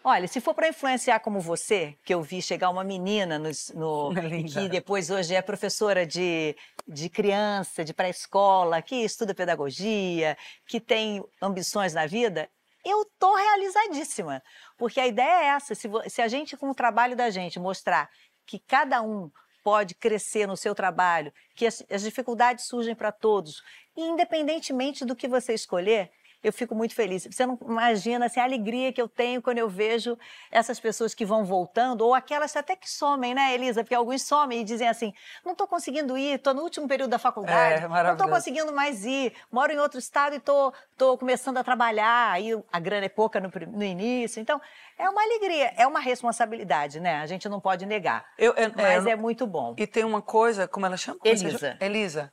[0.02, 4.10] Olha, se for para influenciar como você, que eu vi chegar uma menina nos- no,
[4.16, 4.48] Linda.
[4.60, 6.56] que depois hoje é professora de,
[6.88, 12.48] de criança, de pré-escola, que estuda pedagogia, que tem ambições na vida,
[12.84, 14.42] eu tô realizadíssima.
[14.78, 18.08] Porque a ideia é essa: se, se a gente, com o trabalho da gente, mostrar
[18.46, 19.30] que cada um
[19.62, 23.62] pode crescer no seu trabalho, que as, as dificuldades surgem para todos,
[23.94, 26.10] e independentemente do que você escolher,
[26.42, 27.26] eu fico muito feliz.
[27.30, 30.18] Você não imagina assim, a alegria que eu tenho quando eu vejo
[30.50, 33.82] essas pessoas que vão voltando, ou aquelas até que somem, né, Elisa?
[33.84, 35.12] Porque alguns somem e dizem assim:
[35.44, 39.04] não estou conseguindo ir, estou no último período da faculdade, É, não estou conseguindo mais
[39.04, 43.08] ir, moro em outro estado e estou tô, começando a trabalhar, aí a grana é
[43.08, 44.40] pouca no, no início.
[44.40, 44.60] Então,
[44.98, 47.16] é uma alegria, é uma responsabilidade, né?
[47.20, 48.24] A gente não pode negar.
[48.38, 49.74] Eu, eu- Mas eu- é muito bom.
[49.78, 51.18] E tem uma coisa, como ela chama?
[51.24, 51.76] Elisa.
[51.80, 52.32] Elisa.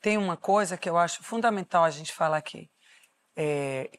[0.00, 2.68] Tem uma coisa que eu acho fundamental a gente falar aqui.
[3.36, 3.90] É,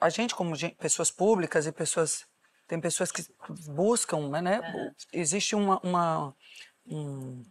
[0.00, 2.26] a gente, como gen- pessoas públicas e pessoas.
[2.66, 3.22] Tem pessoas que
[3.68, 4.40] buscam, né?
[4.40, 4.60] né,
[5.12, 6.34] Existe uma, uma-
[6.86, 7.44] um,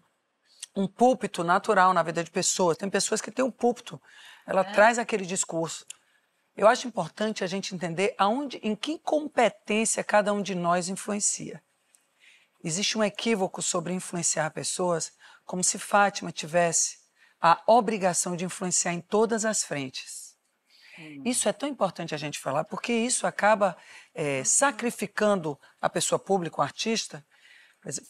[0.76, 2.78] um púlpito natural na vida de pessoas.
[2.78, 4.02] Tem pessoas que têm um púlpito.
[4.46, 5.86] Ela traz aquele discurso.
[6.58, 11.64] Eu acho importante a gente entender aonde, em que competência cada um de nós influencia.
[12.64, 15.12] Existe um equívoco sobre influenciar pessoas,
[15.46, 16.98] como se Fátima tivesse
[17.42, 20.23] a obrigação de influenciar em todas as frentes.
[21.26, 23.76] Isso é tão importante a gente falar, porque isso acaba
[24.14, 27.26] eh, sacrificando a pessoa pública, o artista.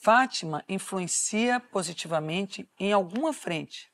[0.01, 3.91] Fátima influencia positivamente em alguma frente.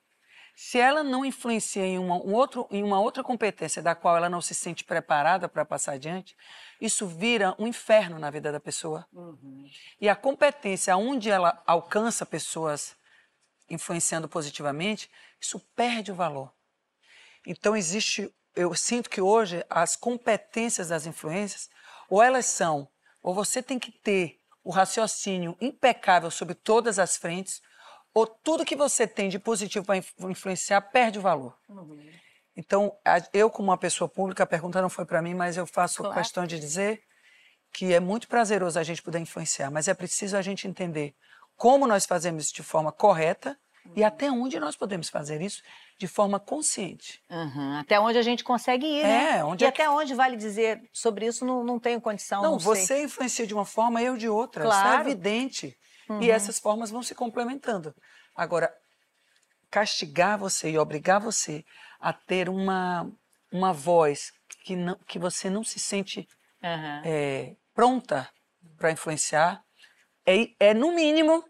[0.62, 4.28] Se ela não influencia em uma, um outro, em uma outra competência da qual ela
[4.28, 6.36] não se sente preparada para passar adiante,
[6.82, 9.08] isso vira um inferno na vida da pessoa.
[10.02, 12.94] E a competência onde ela alcança pessoas
[13.70, 15.10] influenciando positivamente,
[15.40, 16.52] isso perde o valor.
[17.46, 18.30] Então existe,
[18.60, 21.70] eu sinto que hoje as competências das influências,
[22.10, 22.88] ou elas são,
[23.22, 27.62] ou você tem que ter o raciocínio impecável sobre todas as frentes,
[28.14, 29.98] ou tudo que você tem de positivo para
[30.30, 31.56] influenciar perde o valor.
[32.56, 32.98] Então,
[33.32, 36.16] eu como uma pessoa pública, a pergunta não foi para mim, mas eu faço Claro.
[36.16, 37.02] questão de dizer
[37.72, 41.16] que é muito prazeroso a gente poder influenciar, mas é preciso a gente entender
[41.56, 43.58] como nós fazemos isso de forma correta
[43.96, 45.62] e até onde nós podemos fazer isso
[46.00, 47.22] de forma consciente.
[47.30, 49.38] Uhum, Até onde a gente consegue ir, né?
[49.40, 52.42] É, onde e é que- até onde vale dizer sobre isso, não, não tenho condição.
[52.42, 53.04] Não, Não, você sei.
[53.04, 54.64] influencia de uma forma, eu de outra.
[54.64, 55.10] Isso é Claro.
[55.10, 55.78] evidente.
[56.10, 56.22] Uhum.
[56.22, 57.94] E essas formas vão se complementando.
[58.34, 58.74] Agora,
[59.70, 61.64] castigar você e obrigar você
[62.00, 63.12] a ter uma,
[63.52, 64.32] uma voz
[64.64, 66.26] que, não, que você não se sente
[66.64, 67.02] Aham.
[67.06, 68.30] é, pronta
[68.78, 69.62] para influenciar
[70.26, 71.44] é, é, no mínimo,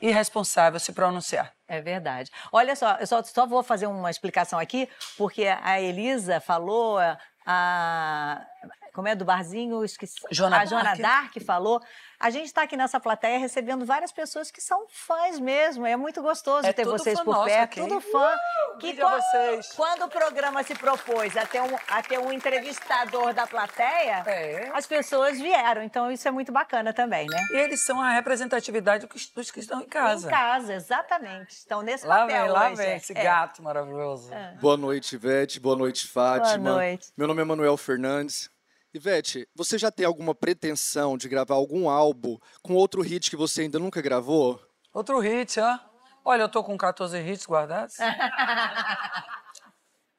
[0.00, 1.52] irresponsável se pronunciar.
[1.72, 2.30] É verdade.
[2.52, 6.98] Olha só, eu só, só vou fazer uma explicação aqui, porque a Elisa falou,
[7.46, 8.46] a.
[8.92, 9.82] Como é do barzinho?
[9.84, 10.16] Esqueci.
[10.30, 11.00] Joana a Joana Dark.
[11.34, 11.80] Dark falou.
[12.20, 15.84] A gente está aqui nessa plateia recebendo várias pessoas que são fãs mesmo.
[15.84, 17.62] É muito gostoso É ter tudo vocês por nosso perto.
[17.62, 17.80] aqui.
[17.80, 18.36] Tudo fã.
[18.78, 19.72] que Beijo a quan- vocês.
[19.74, 24.70] Quando o programa se propôs a ter um, a ter um entrevistador da plateia, É.
[24.72, 25.82] as pessoas vieram.
[25.82, 27.38] Então isso é muito bacana também, né?
[27.52, 30.28] E eles são a representatividade dos que- dos que estão em casa.
[30.28, 31.50] Em casa, exatamente.
[31.50, 32.76] Estão nesse Lá papel vem, lá hoje.
[32.76, 33.22] vem esse É.
[33.22, 34.30] gato maravilhoso.
[34.60, 35.58] Boa noite, Ivete.
[35.60, 36.58] Boa noite, Fátima.
[36.70, 37.08] Boa noite.
[37.16, 38.50] Meu nome é Manuel Fernandes.
[38.94, 43.62] Ivete, você já tem alguma pretensão de gravar algum álbum com outro hit que você
[43.62, 44.60] ainda nunca gravou?
[44.92, 45.78] Outro hit, ó.
[46.24, 47.96] Olha, eu tô com 14 hits guardados.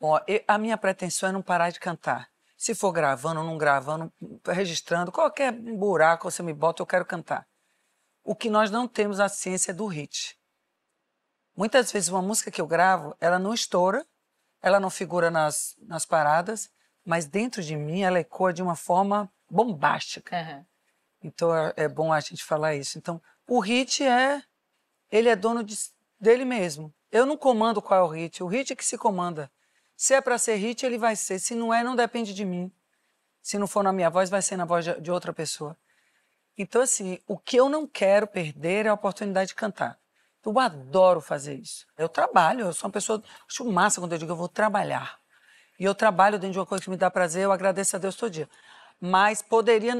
[0.01, 2.27] Ó, e- a minha pretensão é não parar de cantar.
[2.57, 4.11] Se for gravando, não gravando,
[4.45, 7.47] registrando, qualquer buraco você me bota, eu quero cantar.
[8.21, 10.37] O que nós não temos a ciência é do hit.
[11.55, 14.05] Muitas vezes uma música que eu gravo, ela não estoura,
[14.61, 16.69] ela não figura nas, nas paradas,
[17.05, 20.37] mas dentro de mim ela ecoa de uma forma bombástica.
[20.37, 20.65] Aham.
[21.23, 22.97] Então é, é bom a gente falar isso.
[22.97, 24.43] Então, o hit é.
[25.11, 25.77] Ele é dono de-
[26.19, 26.93] dele mesmo.
[27.11, 29.51] Eu não comando qual é o hit, o hit é que se comanda.
[29.95, 31.37] Se é para ser hit, ele vai ser.
[31.39, 32.71] Se não é, não depende de mim.
[33.41, 35.77] Se não for na minha voz, vai ser na voz de, de outra pessoa.
[36.57, 39.99] Então, assim, o que eu não quero perder é a oportunidade de cantar.
[40.45, 41.85] Eu adoro fazer isso.
[41.97, 43.23] Eu trabalho, eu sou uma pessoa.
[43.47, 45.19] Acho massa quando eu digo eu vou trabalhar.
[45.79, 48.15] E eu trabalho dentro de uma coisa que me dá prazer, eu agradeço a Deus
[48.15, 48.49] todo dia.
[48.99, 49.95] Mas poderia,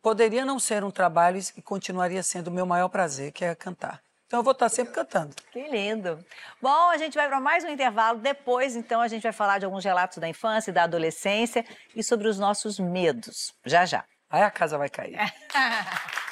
[0.00, 4.00] poderia não ser um trabalho e continuaria sendo o meu maior prazer, que é cantar.
[4.26, 5.34] Então eu vou estar sempre cantando.
[5.52, 6.18] Que lindo.
[6.60, 8.18] Bom, a gente vai para mais um intervalo.
[8.18, 11.64] Depois, então, a gente vai falar de alguns relatos da infância e da adolescência
[11.94, 13.54] e sobre os nossos medos.
[13.64, 14.04] Já, já.
[14.28, 15.16] Aí a casa vai cair.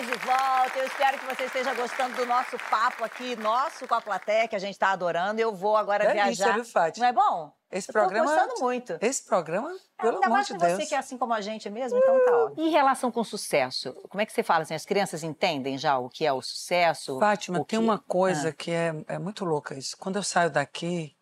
[0.00, 0.78] Estamos de volta.
[0.78, 4.56] Eu espero que você esteja gostando do nosso papo aqui, nosso com a plateia, que
[4.56, 5.38] a gente está adorando.
[5.40, 6.54] Eu vou agora Delícia, viajar.
[6.54, 7.04] viu, Fátima?
[7.04, 7.52] Não é bom?
[7.70, 8.24] Esse Eu programa.
[8.26, 8.98] Tô gostando muito.
[9.00, 10.72] Esse programa, pelo Ainda amor mais de que Deus.
[10.72, 12.62] você que é assim como a gente mesmo, então tá ótimo.
[12.64, 14.74] E em relação com o sucesso, como é que você fala assim?
[14.74, 17.18] As crianças entendem já o que é o sucesso?
[17.18, 18.52] Fátima, o tem que- uma coisa Ah.
[18.52, 19.96] que é, é muito louca isso.
[19.98, 21.14] Quando eu saio daqui,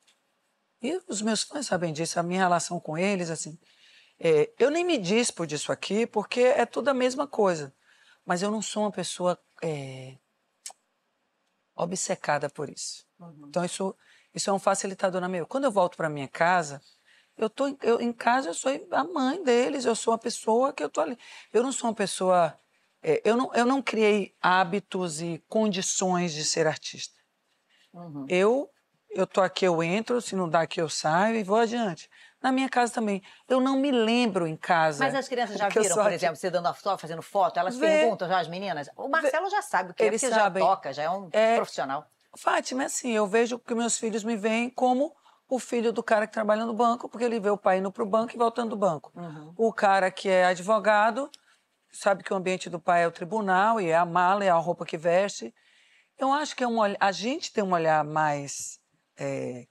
[0.80, 3.58] e os meus fãs sabem disso, a minha relação com eles, assim,
[4.20, 7.74] é, eu nem me dispo disso aqui, porque é tudo a mesma coisa.
[8.28, 10.18] Mas eu não sou uma pessoa é,
[11.74, 13.06] obcecada por isso.
[13.48, 13.96] Então isso,
[14.34, 15.46] isso é um facilitador na minha.
[15.46, 16.78] Quando eu volto para minha casa,
[17.38, 20.74] eu tô em- eu, em casa eu sou a mãe deles, eu sou uma pessoa
[20.74, 21.18] que eu tô ali.
[21.50, 22.54] Eu não sou uma pessoa
[23.02, 27.18] é, eu, não, eu não criei hábitos e condições de ser artista.
[28.28, 28.70] Eu
[29.10, 32.10] eu tô aqui, eu entro, se não dá aqui eu saio e vou adiante.
[32.40, 33.22] Na minha casa também.
[33.48, 35.04] Eu não me lembro em casa.
[35.04, 37.76] Mas as crianças já eu viram, por exemplo, você dando a foto, fazendo foto, elas
[37.76, 37.86] Vê.
[37.86, 38.88] perguntam já as meninas.
[38.96, 40.62] O Marcelo já sabe o que é, Eles porque sabem.
[40.62, 41.56] já toca, já é um É.
[41.56, 42.06] profissional.
[42.36, 45.12] Fátima, é assim, eu vejo que meus filhos me veem como
[45.48, 48.02] o filho do cara que trabalha no banco, porque ele vê o pai indo para
[48.02, 49.12] o banco e voltando do banco.
[49.56, 51.28] O cara que é advogado
[51.90, 54.54] sabe que o ambiente do pai é o tribunal e é a mala, é a
[54.56, 55.52] roupa que veste.
[56.18, 58.78] Eu acho que é um a gente tem um olhar mais.
[59.18, 59.64] é,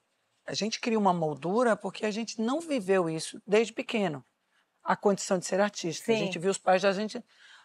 [0.48, 4.24] a gente cria uma moldura porque a gente não viveu isso desde pequeno.
[4.82, 6.12] A condição de ser artista.
[6.12, 6.26] A Sim.
[6.26, 7.22] gente viu os pais da gente.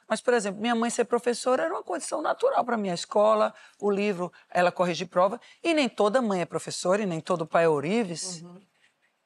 [0.09, 2.91] Mas, por exemplo, minha mãe ser professora era uma condição natural para mim.
[2.91, 5.41] A escola, o livro, ela corrigir prova.
[5.63, 8.43] E nem toda mãe é professora e nem todo pai é ourives.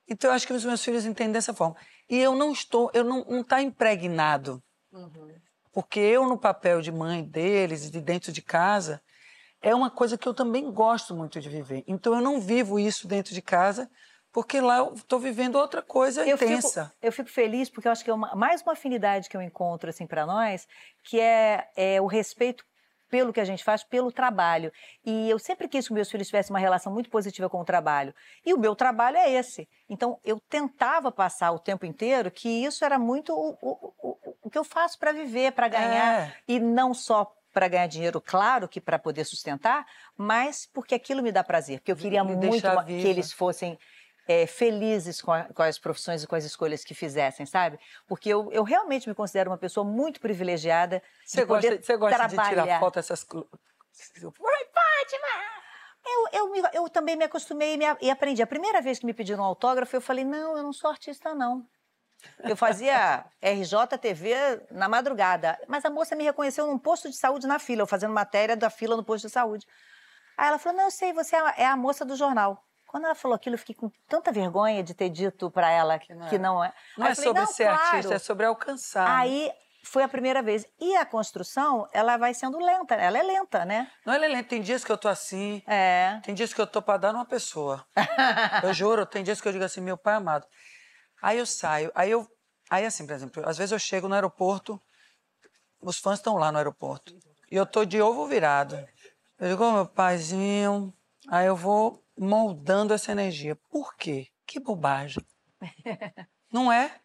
[0.06, 1.74] Então, eu acho que os meus filhos entendem dessa forma.
[2.08, 4.62] E eu não estou, eu não, está impregnado.
[5.72, 9.02] Porque eu, no papel de mãe deles, de dentro de casa,
[9.62, 11.82] é uma coisa que eu também gosto muito de viver.
[11.86, 13.90] Então, eu não vivo isso dentro de casa,
[14.32, 16.92] porque lá eu estou vivendo outra coisa Eu fico, intensa.
[17.00, 19.88] eu fico feliz porque eu acho que é uma- mais uma afinidade que eu encontro
[19.88, 20.66] assim para nós,
[21.04, 22.62] que é, é o respeito
[23.08, 24.72] pelo que a gente faz, pelo trabalho.
[25.04, 28.12] E eu sempre quis que meus filhos tivessem uma relação muito positiva com o trabalho.
[28.44, 29.68] E o meu trabalho é esse.
[29.88, 34.50] Então, eu tentava passar o tempo inteiro que isso era muito o, o, o, o
[34.50, 36.22] que eu faço para viver, para ganhar.
[36.28, 36.34] É.
[36.48, 41.32] E não só para ganhar dinheiro, claro que para poder sustentar, mas porque aquilo me
[41.32, 41.78] dá prazer.
[41.80, 43.08] Porque eu queria Me muito que viva.
[43.08, 43.78] eles fossem
[44.28, 47.78] é, felizes com, a- com as profissões e com as escolhas que fizessem, sabe?
[48.06, 52.28] Porque eu, eu realmente me considero uma pessoa muito privilegiada Você de gosta, você gosta
[52.28, 52.62] de trabalhar.
[52.64, 53.24] tirar foto dessas...
[53.24, 53.48] clu-
[56.04, 58.42] Eu, eu, me- eu também me acostumei e, me e aprendi.
[58.42, 61.34] A primeira vez que me pediram um autógrafo, eu falei, não, eu não sou artista,
[61.34, 61.66] não.
[62.40, 67.58] Eu fazia RJTV na madrugada, mas a moça me reconheceu num posto de saúde na
[67.58, 69.66] fila, eu fazendo matéria da fila no posto de saúde.
[70.36, 72.62] Aí ela falou, não, eu sei, você é a, é moça do jornal.
[72.86, 76.38] Quando ela falou aquilo, eu fiquei com tanta vergonha de ter dito para ela que
[76.38, 76.72] não, é.
[76.96, 79.18] Não Aí é eu falei, sobre "Não, ser claro." artista, é sobre alcançar.
[79.18, 79.50] Aí
[79.84, 80.66] foi a primeira vez.
[80.80, 83.90] E a construção, ela vai sendo lenta, ela é lenta, né?
[84.04, 85.62] Não é lento, tem dias que eu tô assim.
[85.66, 86.20] É.
[86.22, 87.84] Tem dias que eu tô para dar numa pessoa.
[88.62, 90.46] eu juro, tem dias que eu digo assim, meu pai amado.
[91.20, 92.26] Aí eu saio, aí eu.
[92.68, 94.80] Aí assim, por exemplo, às vezes eu chego no aeroporto,
[95.80, 97.16] os fãs estão lá no aeroporto.
[97.50, 98.76] E eu tô de ovo virado.
[99.38, 100.92] Eu digo, ô meu paizinho.
[101.28, 103.56] Aí eu vou moldando essa energia.
[103.70, 104.28] Por quê?
[104.46, 105.24] Que bobagem.
[106.52, 107.00] Não é?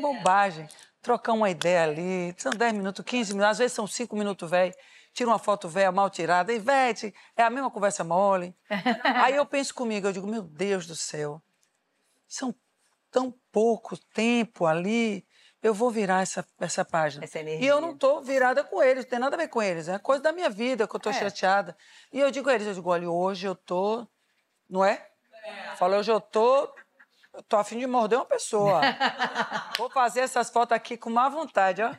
[0.00, 0.68] Bobagem.
[1.02, 4.74] Trocar uma ideia ali, são 10 minutos, 15 minutos, às vezes são 5 minutos, velho.
[5.12, 6.52] Tira uma foto velha, mal tirada.
[6.52, 8.56] Ivete, é a mesma conversa mole.
[9.22, 11.42] Aí eu penso comigo, eu digo, meu Deus do céu,
[12.26, 12.54] são
[13.10, 15.24] tão pouco tempo ali,
[15.62, 17.24] eu vou virar essa, essa página.
[17.24, 19.88] Essa e eu não tô virada com eles, não tem nada a ver com eles,
[19.88, 21.12] é coisa da minha vida, que eu tô É.
[21.12, 21.76] chateada.
[22.12, 24.06] E eu digo a eles, eu digo, olha, hoje eu tô,
[24.68, 25.08] não é?
[25.76, 26.74] Falo, hoje eu tô,
[27.32, 28.80] eu tô afim de morder uma pessoa.
[29.78, 31.94] Vou fazer essas fotos aqui com má vontade, ó.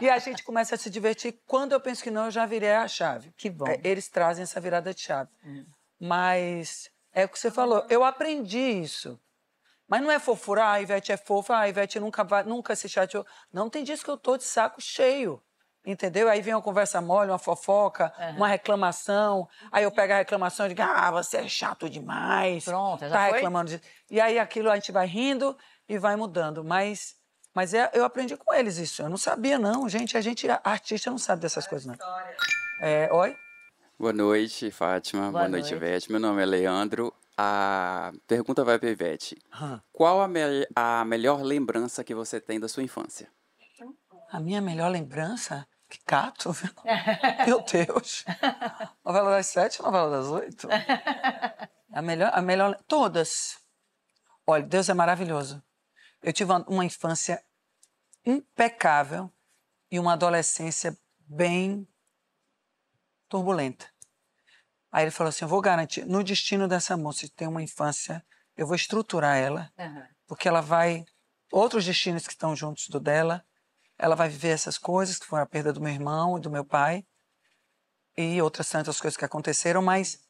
[0.00, 1.40] E a gente começa a se divertir.
[1.46, 3.32] Quando eu penso que não, eu já virei a chave.
[3.36, 3.66] Que bom.
[3.68, 5.30] É, eles trazem essa virada de chave.
[5.98, 9.20] Mas é o que você falou, eu aprendi isso.
[9.90, 12.76] Mas não é fofura, ah, a Ivete é fofa, ah, a Ivete nunca, vai, nunca
[12.76, 13.26] se chateou.
[13.52, 15.42] Não, tem dias que eu tô de saco cheio.
[15.84, 16.28] Entendeu?
[16.28, 19.48] Aí vem uma conversa mole, uma fofoca, uma reclamação.
[19.72, 22.66] Aí eu pego a reclamação e digo, ah, você é chato demais.
[22.66, 23.32] Pronto, já tá foi?
[23.32, 23.82] reclamando disso.
[24.08, 25.56] E aí aquilo a gente vai rindo
[25.88, 26.62] e vai mudando.
[26.62, 27.16] Mas,
[27.52, 29.02] mas é, eu aprendi com eles isso.
[29.02, 30.16] Eu não sabia, não, gente.
[30.16, 31.96] A gente, artista, não sabe dessas coisas, não.
[32.80, 33.34] É, oi?
[33.98, 35.32] Boa noite, Fátima.
[35.32, 35.74] Boa, noite, noite.
[35.74, 36.12] Ivete.
[36.12, 37.12] Meu nome é Leandro.
[37.36, 39.38] A pergunta vai para Ivete.
[39.52, 39.82] Hã.
[39.92, 43.30] Qual a, me- a melhor lembrança que você tem da sua infância?
[44.30, 45.66] A minha melhor lembrança?
[45.88, 46.70] Que cato, viu?
[47.46, 48.24] Meu Deus.
[49.04, 50.68] Novela das sete, novela das oito.
[51.92, 53.58] A melhor, a melhor, todas.
[54.46, 55.60] Olha, Deus é maravilhoso.
[56.22, 57.42] Eu tive uma, uma infância
[58.24, 59.28] impecável
[59.90, 61.88] e uma adolescência bem
[63.28, 63.86] turbulenta.
[64.92, 68.24] Aí ele falou assim: eu vou garantir, no destino dessa moça de ter uma infância,
[68.56, 70.06] eu vou estruturar ela, Aham.
[70.26, 71.04] porque ela vai.
[71.52, 73.44] Outros destinos que estão juntos do dela,
[73.98, 76.64] ela vai viver essas coisas, que foram a perda do meu irmão e do meu
[76.64, 77.04] pai,
[78.16, 80.20] e outras tantas coisas que aconteceram, mas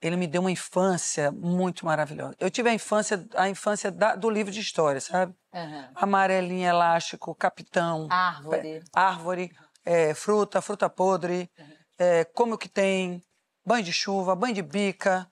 [0.00, 2.36] ele me deu uma infância muito maravilhosa.
[2.38, 5.34] Eu tive a infância, a infância da- do livro de história, sabe?
[5.52, 5.90] Aham.
[5.94, 8.60] Amarelinha, elástico, capitão, Árvore.
[8.60, 9.50] pé- árvore,
[9.84, 11.50] é, fruta, fruta podre,
[11.98, 13.20] é, come o que tem,
[13.68, 15.30] banho de chuva, banho de bica,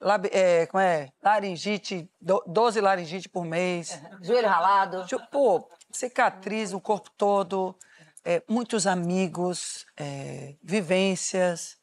[0.00, 1.10] labi- é, como é?
[1.22, 4.00] laringite, do- 12 laringite por mês.
[4.22, 5.04] Joelho ralado.
[5.06, 7.76] Tipo, Pô, cicatriz o corpo todo,
[8.24, 11.76] é, muitos amigos, é, vivências,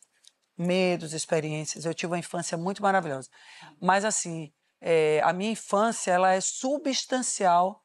[0.58, 1.86] medos, experiências.
[1.86, 3.30] Eu tive uma infância muito maravilhosa.
[3.80, 7.84] Mas, assim, é, a minha infância ela é substancial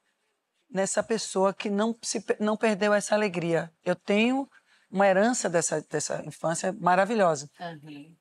[0.71, 3.71] nessa pessoa que não, se, não perdeu essa alegria.
[3.85, 4.49] Eu tenho
[4.91, 7.51] uma herança dessa, dessa infância maravilhosa,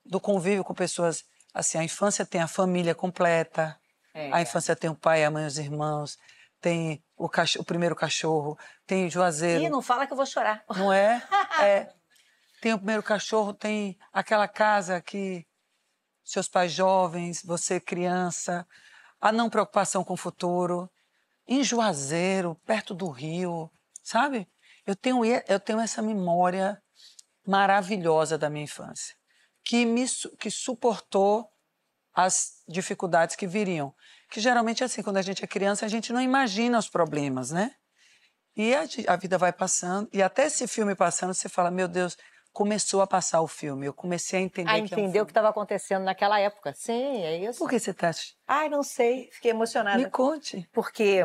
[0.04, 1.24] do convívio com pessoas.
[1.54, 3.78] Assim, a infância tem a família completa,
[4.14, 4.30] É.
[4.32, 6.18] a infância tem o pai, a mãe, os irmãos,
[6.60, 9.62] tem o, cach- o primeiro cachorro, tem o juazeiro.
[9.64, 10.64] Ih, não fala que eu vou chorar.
[10.76, 11.22] Não é?
[11.60, 11.92] É.
[12.60, 15.46] Tem o primeiro cachorro, tem aquela casa que
[16.24, 18.66] seus pais jovens, você criança,
[19.20, 20.90] a não preocupação com o futuro.
[21.46, 23.70] Em Juazeiro, perto do rio,
[24.02, 24.48] sabe?
[24.86, 26.80] Eu tenho, eu tenho essa memória
[27.46, 29.14] maravilhosa da minha infância,
[29.64, 30.04] que me
[30.38, 31.48] que suportou
[32.14, 33.94] as dificuldades que viriam.
[34.30, 37.50] Que geralmente é assim, quando a gente é criança, a gente não imagina os problemas,
[37.50, 37.72] né?
[38.56, 42.16] E a, a vida vai passando, e até esse filme passando, você fala, meu Deus,
[42.52, 45.26] começou a passar o filme, eu comecei a entender A que é um entender o
[45.26, 46.72] que estava acontecendo naquela época.
[46.72, 47.58] Sim, é isso.
[47.58, 48.10] Por que você está...
[48.48, 49.28] Ai, não sei.
[49.30, 49.98] Fiquei emocionada.
[49.98, 50.66] Me conte.
[50.72, 51.22] Porque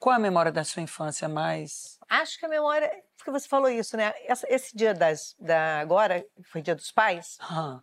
[0.00, 1.98] Qual a memória da sua infância mais...
[2.08, 2.90] acho que a memória.
[3.16, 4.12] Porque você falou isso, né?
[4.24, 7.80] Essa- esse dia das, da agora, foi dia dos pais, Ah,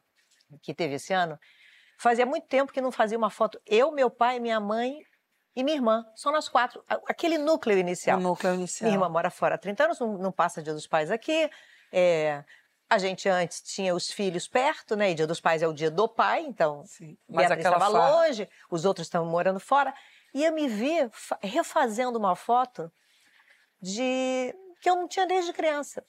[0.64, 1.40] que teve esse ano.
[2.00, 3.62] Fazia muito tempo que não fazia uma foto.
[3.66, 5.00] Eu, meu pai, minha mãe
[5.56, 6.06] e minha irmã.
[6.16, 6.84] Só nós quatro.
[7.08, 8.18] Aquele núcleo inicial.
[8.18, 8.88] o núcleo inicial.
[8.90, 11.50] Minha irmã mora fora há 30 anos, não, não passa Dia dos Pais aqui.
[11.92, 12.44] É,
[12.90, 15.12] a gente antes tinha os filhos perto, né?
[15.12, 16.84] E Dia dos Pais é o dia do pai, então
[17.30, 19.94] mas Beatriz estava longe, os outros estavam morando fora.
[20.34, 22.92] E eu me vi fa- refazendo uma foto
[23.82, 26.04] de que eu não tinha desde criança.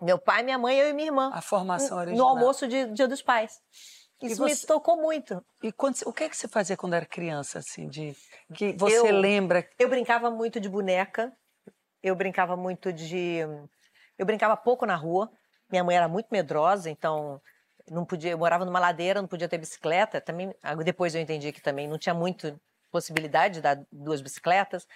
[0.00, 1.30] Meu pai, minha mãe, eu e minha irmã.
[1.34, 2.18] A formação original.
[2.26, 3.60] No almoço de Dia dos Pais.
[4.22, 5.44] Isso me você- tocou muito.
[5.62, 8.14] E quando, o que, é que você fazia quando era criança, assim, de...
[8.54, 9.66] Que você Eu- lembra...
[9.78, 11.32] Eu brincava muito de boneca.
[12.02, 13.38] Eu brincava muito de.
[14.18, 15.30] Eu brincava pouco na rua.
[15.70, 17.40] Minha mãe era muito medrosa, então
[17.90, 18.30] não podia.
[18.32, 20.20] Eu morava numa ladeira, não podia ter bicicleta.
[20.20, 22.58] Também ah, depois eu entendi que também não tinha muito
[22.90, 24.86] possibilidade de dar duas bicicletas.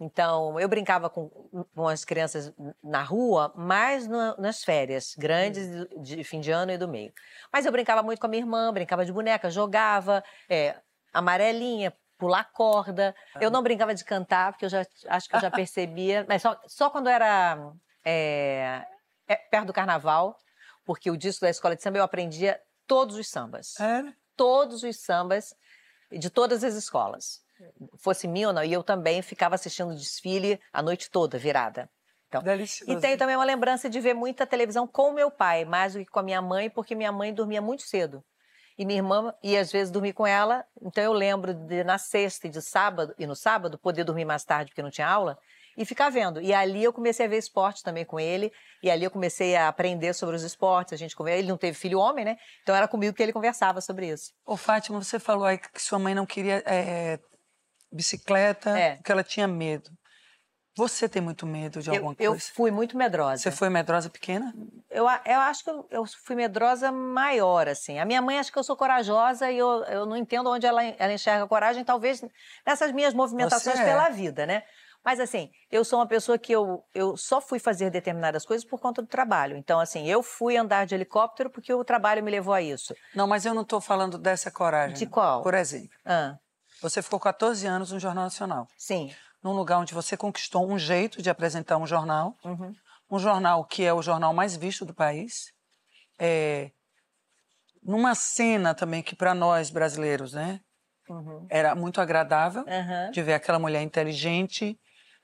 [0.00, 1.28] Então eu brincava com,
[1.74, 6.72] com as crianças na rua, mais na- nas férias grandes de, de fim de ano
[6.72, 7.12] e do meio.
[7.52, 10.76] Mas eu brincava muito com a minha irmã, brincava de boneca, jogava é,
[11.12, 13.14] amarelinha, pular corda.
[13.40, 16.60] Eu não brincava de cantar, porque eu já acho que eu já percebia, mas só,
[16.66, 17.58] só quando era
[18.04, 18.84] é,
[19.26, 20.36] é, perto do carnaval,
[20.84, 23.78] porque o disco da escola de samba eu aprendia todos os sambas.
[23.78, 24.14] Era?
[24.36, 25.54] Todos os sambas
[26.10, 27.40] de todas as escolas.
[27.98, 28.64] Fosse minha ou não.
[28.64, 31.90] E eu também ficava assistindo o desfile a noite toda, virada.
[32.28, 32.92] Então, Delicioso.
[32.92, 36.00] e tenho também uma lembrança de ver muita televisão com o meu pai, mais do
[36.00, 38.22] que com a minha mãe, porque minha mãe dormia muito cedo.
[38.76, 42.46] E minha irmã ia às vezes dormir com ela, então eu lembro de na sexta
[42.46, 45.36] e de sábado e no sábado poder dormir mais tarde porque não tinha aula
[45.78, 46.42] e ficar vendo.
[46.42, 48.52] E ali eu comecei a ver esporte também com ele,
[48.82, 51.78] e ali eu comecei a aprender sobre os esportes, a gente conver- ele não teve
[51.78, 52.36] filho homem, né?
[52.62, 54.32] Então era comigo que ele conversava sobre isso.
[54.44, 57.18] Ô, Fátima, você falou aí que sua mãe não queria é,
[57.92, 58.96] bicicleta, É.
[58.96, 59.88] porque ela tinha medo.
[60.76, 62.46] Você tem muito medo de Eu, alguma eu coisa?
[62.54, 63.42] fui muito medrosa.
[63.42, 64.54] Você foi medrosa pequena?
[64.88, 67.98] Eu, eu acho que eu, eu fui medrosa maior, assim.
[67.98, 70.84] A minha mãe acha que eu sou corajosa e eu, eu não entendo onde ela,
[70.84, 72.24] ela enxerga a coragem, talvez
[72.64, 73.84] nessas minhas movimentações é.
[73.84, 74.62] pela vida, né?
[75.04, 78.78] Mas, assim, eu sou uma pessoa que eu, eu só fui fazer determinadas coisas por
[78.80, 79.56] conta do trabalho.
[79.56, 82.94] Então, assim, eu fui andar de helicóptero porque o trabalho me levou a isso.
[83.14, 84.96] Não, mas eu não estou falando dessa coragem.
[84.96, 85.42] De qual?
[85.42, 86.36] Por exemplo, Ah,
[86.82, 88.66] você ficou 14 anos no Jornal Nacional.
[88.76, 89.14] sim.
[89.40, 92.34] Num lugar onde você conquistou um jeito de apresentar um jornal.
[92.44, 92.74] Uhum.
[93.08, 95.52] Um jornal que é o jornal mais visto do país.
[96.18, 96.72] É,
[97.80, 100.60] numa cena também que para nós brasileiros, né?
[101.08, 101.46] Uhum.
[101.48, 103.10] Era muito agradável Aham.
[103.12, 104.76] de ver aquela mulher inteligente,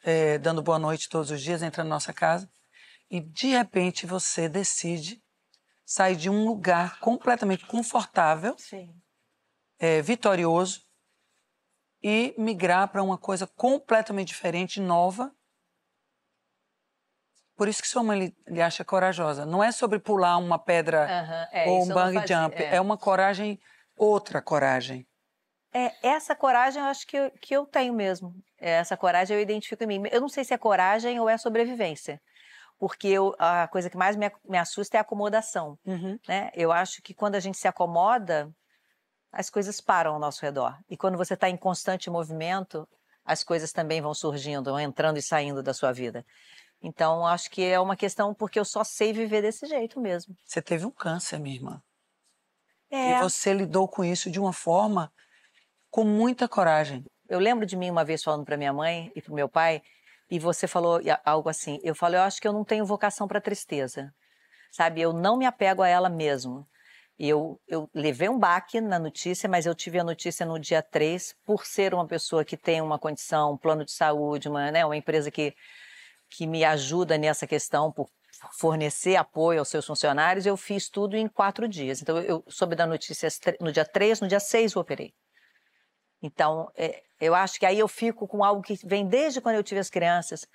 [0.04, 2.48] é, dando boa noite todos os dias, entra na nossa casa,
[3.10, 5.22] e de repente você decide
[5.84, 8.54] sair de um lugar completamente confortável,
[9.78, 10.82] é, vitorioso,
[12.02, 15.34] e migrar para uma coisa completamente diferente, nova.
[17.56, 19.46] Por isso que sua mãe lhe, acha corajosa.
[19.46, 22.56] Não é sobre pular uma pedra é, ou um bang jump.
[22.56, 22.76] é.
[22.76, 22.80] É.
[22.80, 23.58] uma coragem,
[23.96, 25.06] outra coragem.
[25.74, 28.32] É, essa coragem eu acho que eu, que eu tenho mesmo.
[28.58, 30.08] É, Essa coragem eu identifico em mim.
[30.12, 32.22] Eu não sei se é coragem ou é sobrevivência.
[32.78, 35.76] Porque eu- a coisa que mais me, me assusta é a acomodação.
[36.28, 36.50] Né?
[36.54, 38.50] Eu acho que quando a gente se acomoda,
[39.32, 40.78] as coisas param ao nosso redor.
[40.88, 42.86] E quando você está em constante movimento,
[43.24, 46.24] as coisas também vão surgindo, vão entrando e saindo da sua vida.
[46.80, 50.36] Então, acho que é uma questão porque eu só sei viver desse jeito mesmo.
[50.44, 51.82] Você teve um câncer, minha irmã.
[52.90, 53.12] É.
[53.18, 55.10] E você lidou com isso de uma forma
[55.94, 57.04] com muita coragem.
[57.28, 59.80] Eu lembro de mim uma vez falando para minha mãe e para meu pai,
[60.28, 61.78] e você falou algo assim.
[61.84, 64.12] Eu falei, eu acho que eu não tenho vocação para tristeza,
[64.72, 65.00] sabe?
[65.00, 66.66] Eu não me apego a ela mesmo.
[67.16, 71.32] Eu, eu levei um baque na notícia, mas eu tive a notícia no dia 3,
[71.46, 74.96] por ser uma pessoa que tem uma condição, um plano de saúde, uma, né, uma
[74.96, 75.54] empresa que,
[76.28, 78.08] que me ajuda nessa questão, por
[78.58, 82.02] fornecer apoio aos seus funcionários, eu fiz tudo em quatro dias.
[82.02, 83.28] Então, eu soube da notícia
[83.60, 85.14] no dia 3, no dia 6 eu operei.
[86.26, 89.62] Então, é, eu acho que aí eu fico com algo que vem desde quando eu
[89.62, 90.46] tive as crianças,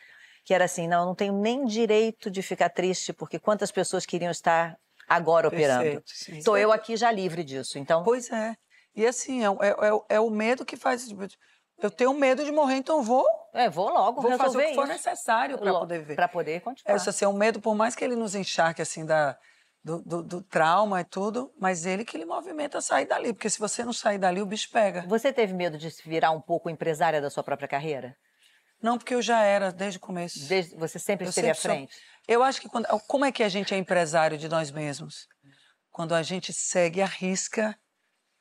[0.43, 4.05] que era assim, não, eu não tenho nem direito de ficar triste, porque quantas pessoas
[4.05, 5.83] queriam estar agora operando.
[5.83, 6.37] Perfeito.
[6.39, 8.03] Estou eu aqui já livre disso, então...
[8.03, 8.55] Pois é.
[8.95, 11.07] E assim, é, o- é, é o- é o medo que faz.
[11.07, 11.25] tipo,
[11.81, 13.25] Eu tenho medo de morrer, então vou.
[13.53, 14.91] É, vou logo Vou fazer o que for isso.
[14.93, 16.15] necessário para poder ver.
[16.15, 16.93] Pra poder continuar.
[16.93, 19.37] É isso, assim, é um medo, por mais que ele nos encharque assim da,
[19.89, 23.49] do, do- do trauma e tudo, mas ele que ele movimenta a sair dali, porque
[23.49, 25.01] se você não sair dali, o bicho pega.
[25.07, 28.15] Você teve medo de se virar um pouco empresária da sua própria carreira?
[28.81, 30.47] Não, porque eu já era desde o começo.
[30.47, 31.95] Desde, você sempre Eu esteve à sempre sou- frente?
[32.27, 35.27] Eu acho que quando, como é que a gente é empresário de nós mesmos?
[35.91, 37.77] Quando a gente segue à risca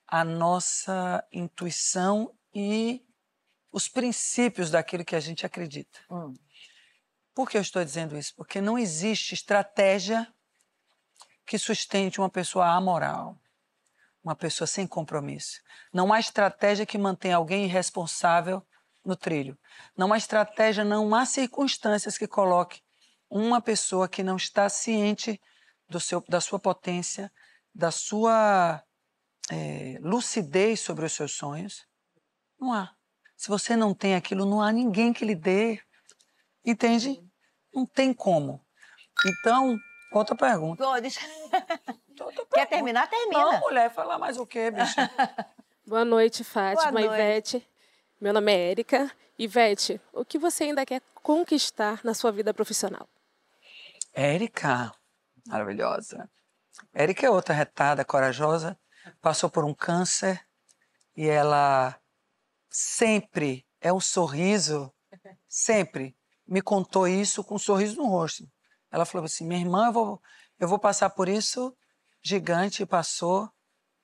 [0.07, 3.03] a nossa intuição e
[3.73, 5.99] os princípios daquilo que a gente acredita.
[6.11, 6.35] Hum.
[7.35, 8.35] Por que eu estou dizendo isso?
[8.37, 10.27] Porque não existe estratégia
[11.49, 13.35] que sustente uma pessoa amoral,
[14.23, 15.63] uma pessoa sem compromisso.
[15.91, 18.63] Não há estratégia que mantenha alguém irresponsável
[19.03, 19.59] no trilho.
[19.97, 22.83] Não há estratégia, não há circunstâncias que coloque
[23.31, 25.41] uma pessoa que não está ciente
[25.89, 27.33] do seu, da sua potência,
[27.75, 28.85] da sua
[29.51, 31.87] eh, lucidez sobre os seus sonhos.
[32.61, 32.95] Não há.
[33.35, 35.81] Se você não tem aquilo, não há ninguém que lhe dê.
[36.63, 37.19] Entende?
[37.73, 38.63] Não tem como.
[39.25, 39.79] Então,
[40.13, 40.87] outra pergunta.
[40.87, 41.21] Ô, deixa-
[42.53, 43.09] Quer terminar?
[43.09, 43.41] Termina.
[43.53, 45.09] Não, mulher, falar mais o quê, bicha?
[45.87, 47.15] Boa noite, Fátima, Boa noite.
[47.15, 47.69] Ivete.
[48.21, 49.11] Meu nome é Érica.
[49.39, 53.09] Ivete, o que você ainda quer conquistar na sua vida profissional?
[54.13, 54.93] Érica,
[55.47, 56.29] maravilhosa.
[56.93, 58.77] Érica é outra retada, corajosa,
[59.21, 60.45] passou por um câncer
[61.17, 61.97] e ela
[62.69, 64.93] sempre é um sorriso,
[65.49, 68.45] sempre me contou isso com um sorriso no rosto.
[68.91, 70.23] Ela falou assim: minha irmã, eu vou,
[70.59, 71.75] eu vou passar por isso
[72.23, 73.51] gigante, passou.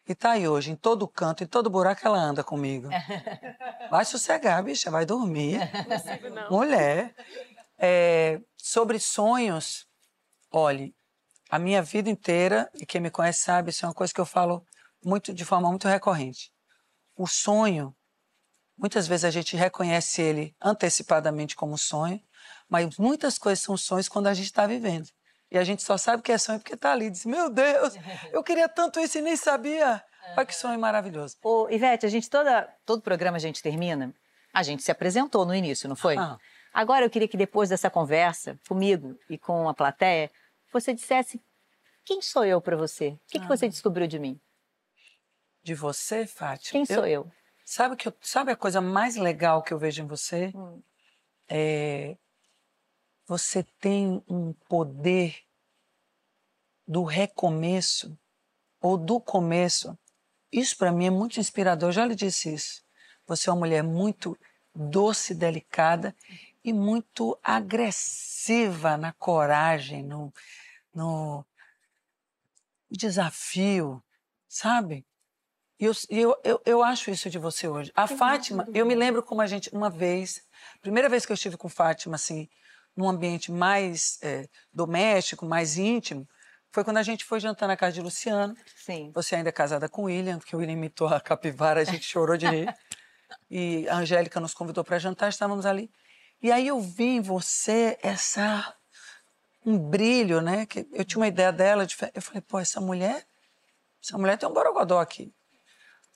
[0.06, 2.88] E tá aí hoje, em todo canto, em todo buraco ela anda comigo.
[3.90, 5.60] Vai sossegar, bicha, vai dormir.
[6.50, 7.14] Mulher.
[7.78, 9.86] É, sobre sonhos,
[10.50, 10.94] olhe,
[11.50, 14.26] a minha vida inteira, e quem me conhece sabe, isso é uma coisa que eu
[14.26, 14.64] falo
[15.04, 16.52] muito de forma muito recorrente.
[17.16, 17.94] O sonho,
[18.76, 22.20] muitas vezes a gente reconhece ele antecipadamente como sonho,
[22.68, 25.08] mas muitas coisas são sonhos quando a gente está vivendo.
[25.50, 27.10] E a gente só sabe que é sonho porque está ali.
[27.10, 27.94] Diz, meu Deus,
[28.32, 30.02] eu queria tanto isso e nem sabia.
[30.36, 31.36] Olha que sonho maravilhoso.
[31.42, 34.14] Ô, Ivete, a gente toda, todo programa a gente termina,
[34.52, 36.16] a gente se apresentou no início, não foi?
[36.16, 36.38] Ah.
[36.72, 40.30] Agora eu queria que depois dessa conversa comigo e com a plateia,
[40.72, 41.40] você dissesse
[42.04, 43.08] quem sou eu para você?
[43.08, 44.38] O que, que você descobriu de mim?
[45.62, 46.72] De você, Fátima?
[46.72, 47.30] Quem sou eu?
[47.64, 50.52] Sabe, que eu, sabe a coisa mais legal que eu vejo em você?
[50.54, 50.82] Hum.
[51.48, 52.16] É,
[53.26, 55.36] você tem um poder
[56.86, 58.16] do recomeço
[58.80, 59.98] ou do começo.
[60.52, 61.88] Isso para mim é muito inspirador.
[61.88, 62.84] Eu já lhe disse isso.
[63.26, 64.38] Você é uma mulher muito
[64.74, 66.14] doce, delicada
[66.62, 70.32] e muito agressiva na coragem, no,
[70.94, 71.44] no
[72.90, 74.02] desafio,
[74.48, 75.06] sabe?
[75.78, 77.92] E eu, eu, eu, eu acho isso de você hoje.
[77.94, 80.42] A Fátima, eu me lembro como a gente, uma vez,
[80.80, 82.48] primeira vez que eu estive com Fátima, assim,
[82.96, 86.28] num ambiente mais é, doméstico, mais íntimo,
[86.74, 88.56] foi quando a gente foi jantar na casa de Luciano.
[88.76, 89.12] Sim.
[89.14, 92.04] Você ainda é casada com o William, porque o William imitou a capivara, a gente
[92.04, 92.74] chorou de rir.
[93.50, 95.88] E a Angélica nos convidou para jantar, estávamos ali.
[96.42, 98.74] E aí eu vi em você essa
[99.64, 100.66] um brilho, né?
[100.66, 103.24] Que eu tinha uma ideia dela, de, eu falei, pô, essa mulher,
[104.02, 105.32] essa mulher tem um borogodó aqui.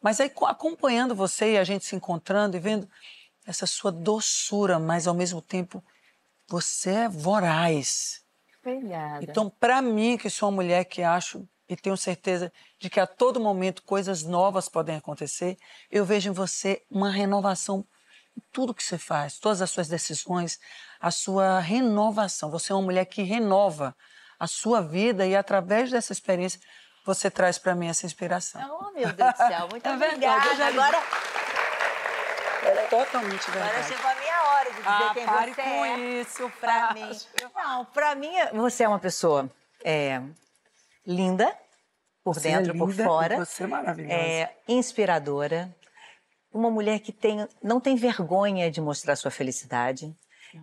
[0.03, 2.89] Mas aí acompanhando você e a gente se encontrando e vendo
[3.47, 5.83] essa sua doçura, mas ao mesmo tempo
[6.49, 8.23] você é voraz.
[8.61, 9.23] Obrigada.
[9.23, 13.07] Então, para mim, que sou uma mulher que acho e tenho certeza de que a
[13.07, 15.59] todo momento coisas novas podem acontecer,
[15.91, 17.87] eu vejo em você uma renovação
[18.37, 20.59] em tudo que você faz, todas as suas decisões,
[20.99, 22.51] a sua renovação.
[22.51, 23.95] Você é uma mulher que renova
[24.39, 26.61] a sua vida e através dessa experiência
[27.05, 28.63] você traz para mim essa inspiração.
[28.81, 30.67] Oh, meu Deus do céu, muito é obrigada.
[30.67, 30.99] Agora
[32.63, 33.77] é totalmente verdade.
[33.77, 34.28] Agora chegou a minha
[34.71, 36.01] de dizer ah, quem pare você com é.
[36.21, 37.11] isso, pra mim.
[37.55, 39.51] Não, pra mim, você é uma pessoa
[39.85, 40.21] é,
[41.07, 41.57] linda,
[42.23, 43.45] por você dentro, é por fora.
[43.45, 44.15] Você é maravilhosa.
[44.15, 45.75] É, inspiradora.
[46.53, 50.15] Uma mulher que tem, não tem vergonha de mostrar sua felicidade.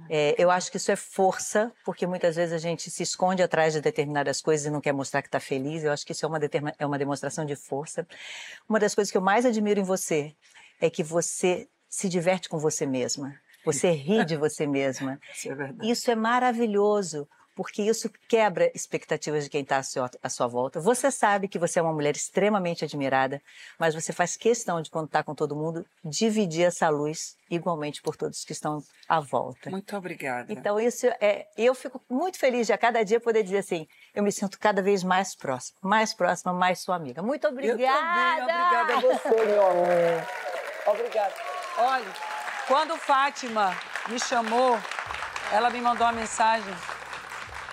[0.10, 3.74] É, eu acho que isso é força, porque muitas vezes a gente se esconde atrás
[3.74, 5.84] de determinadas coisas e não quer mostrar que está feliz.
[5.84, 6.40] Eu acho que isso é uma,
[6.80, 8.08] é uma demonstração de força.
[8.68, 10.36] Uma das coisas que eu mais admiro em você
[10.82, 13.40] é que você se diverte com você mesma.
[13.66, 15.20] Você ri de você mesma.
[15.34, 15.92] Isso é verdade.
[15.92, 19.82] Isso é maravilhoso, porque isso quebra expectativas de quem está
[20.22, 20.80] à sua volta.
[20.80, 23.42] Você sabe que você é uma mulher extremamente admirada,
[23.80, 28.18] mas você faz questão de, quando está com todo mundo, dividir essa luz igualmente por
[28.18, 29.70] todos que estão à volta.
[29.70, 30.52] Muito obrigada.
[30.52, 31.48] Então, isso é.
[31.58, 34.82] Eu fico muito feliz de a cada dia poder dizer assim: eu me sinto cada
[34.82, 37.22] vez mais próxima, mais próxima, mais sua amiga.
[37.22, 38.42] Muito obrigada!
[38.42, 39.88] Eu também, obrigada a você, meu amor.
[40.88, 41.34] Obrigada.
[41.78, 42.35] Olha,
[42.68, 43.76] quando Fátima
[44.10, 44.80] me chamou,
[45.52, 46.74] ela me mandou uma mensagem.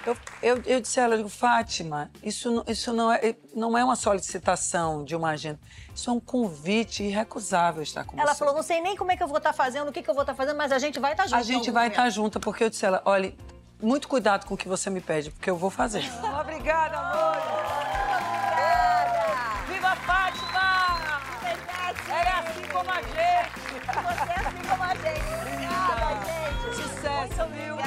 [0.05, 3.85] Eu, eu, eu disse a ela, eu digo, Fátima, isso, isso não, é, não é
[3.85, 5.61] uma solicitação de uma agenda.
[5.95, 8.31] Isso é um convite irrecusável estar com ela você.
[8.31, 10.11] Ela falou, não sei nem como é que eu vou estar fazendo, o que, que
[10.11, 11.37] eu vou estar fazendo, mas a gente vai estar junto.
[11.37, 13.33] A gente vai estar junto, porque eu disse a ela, olha,
[13.81, 16.05] muito cuidado com o que você me pede, porque eu vou fazer.
[16.41, 17.62] Obrigada, amor.
[27.03, 27.82] Sucesso, viu?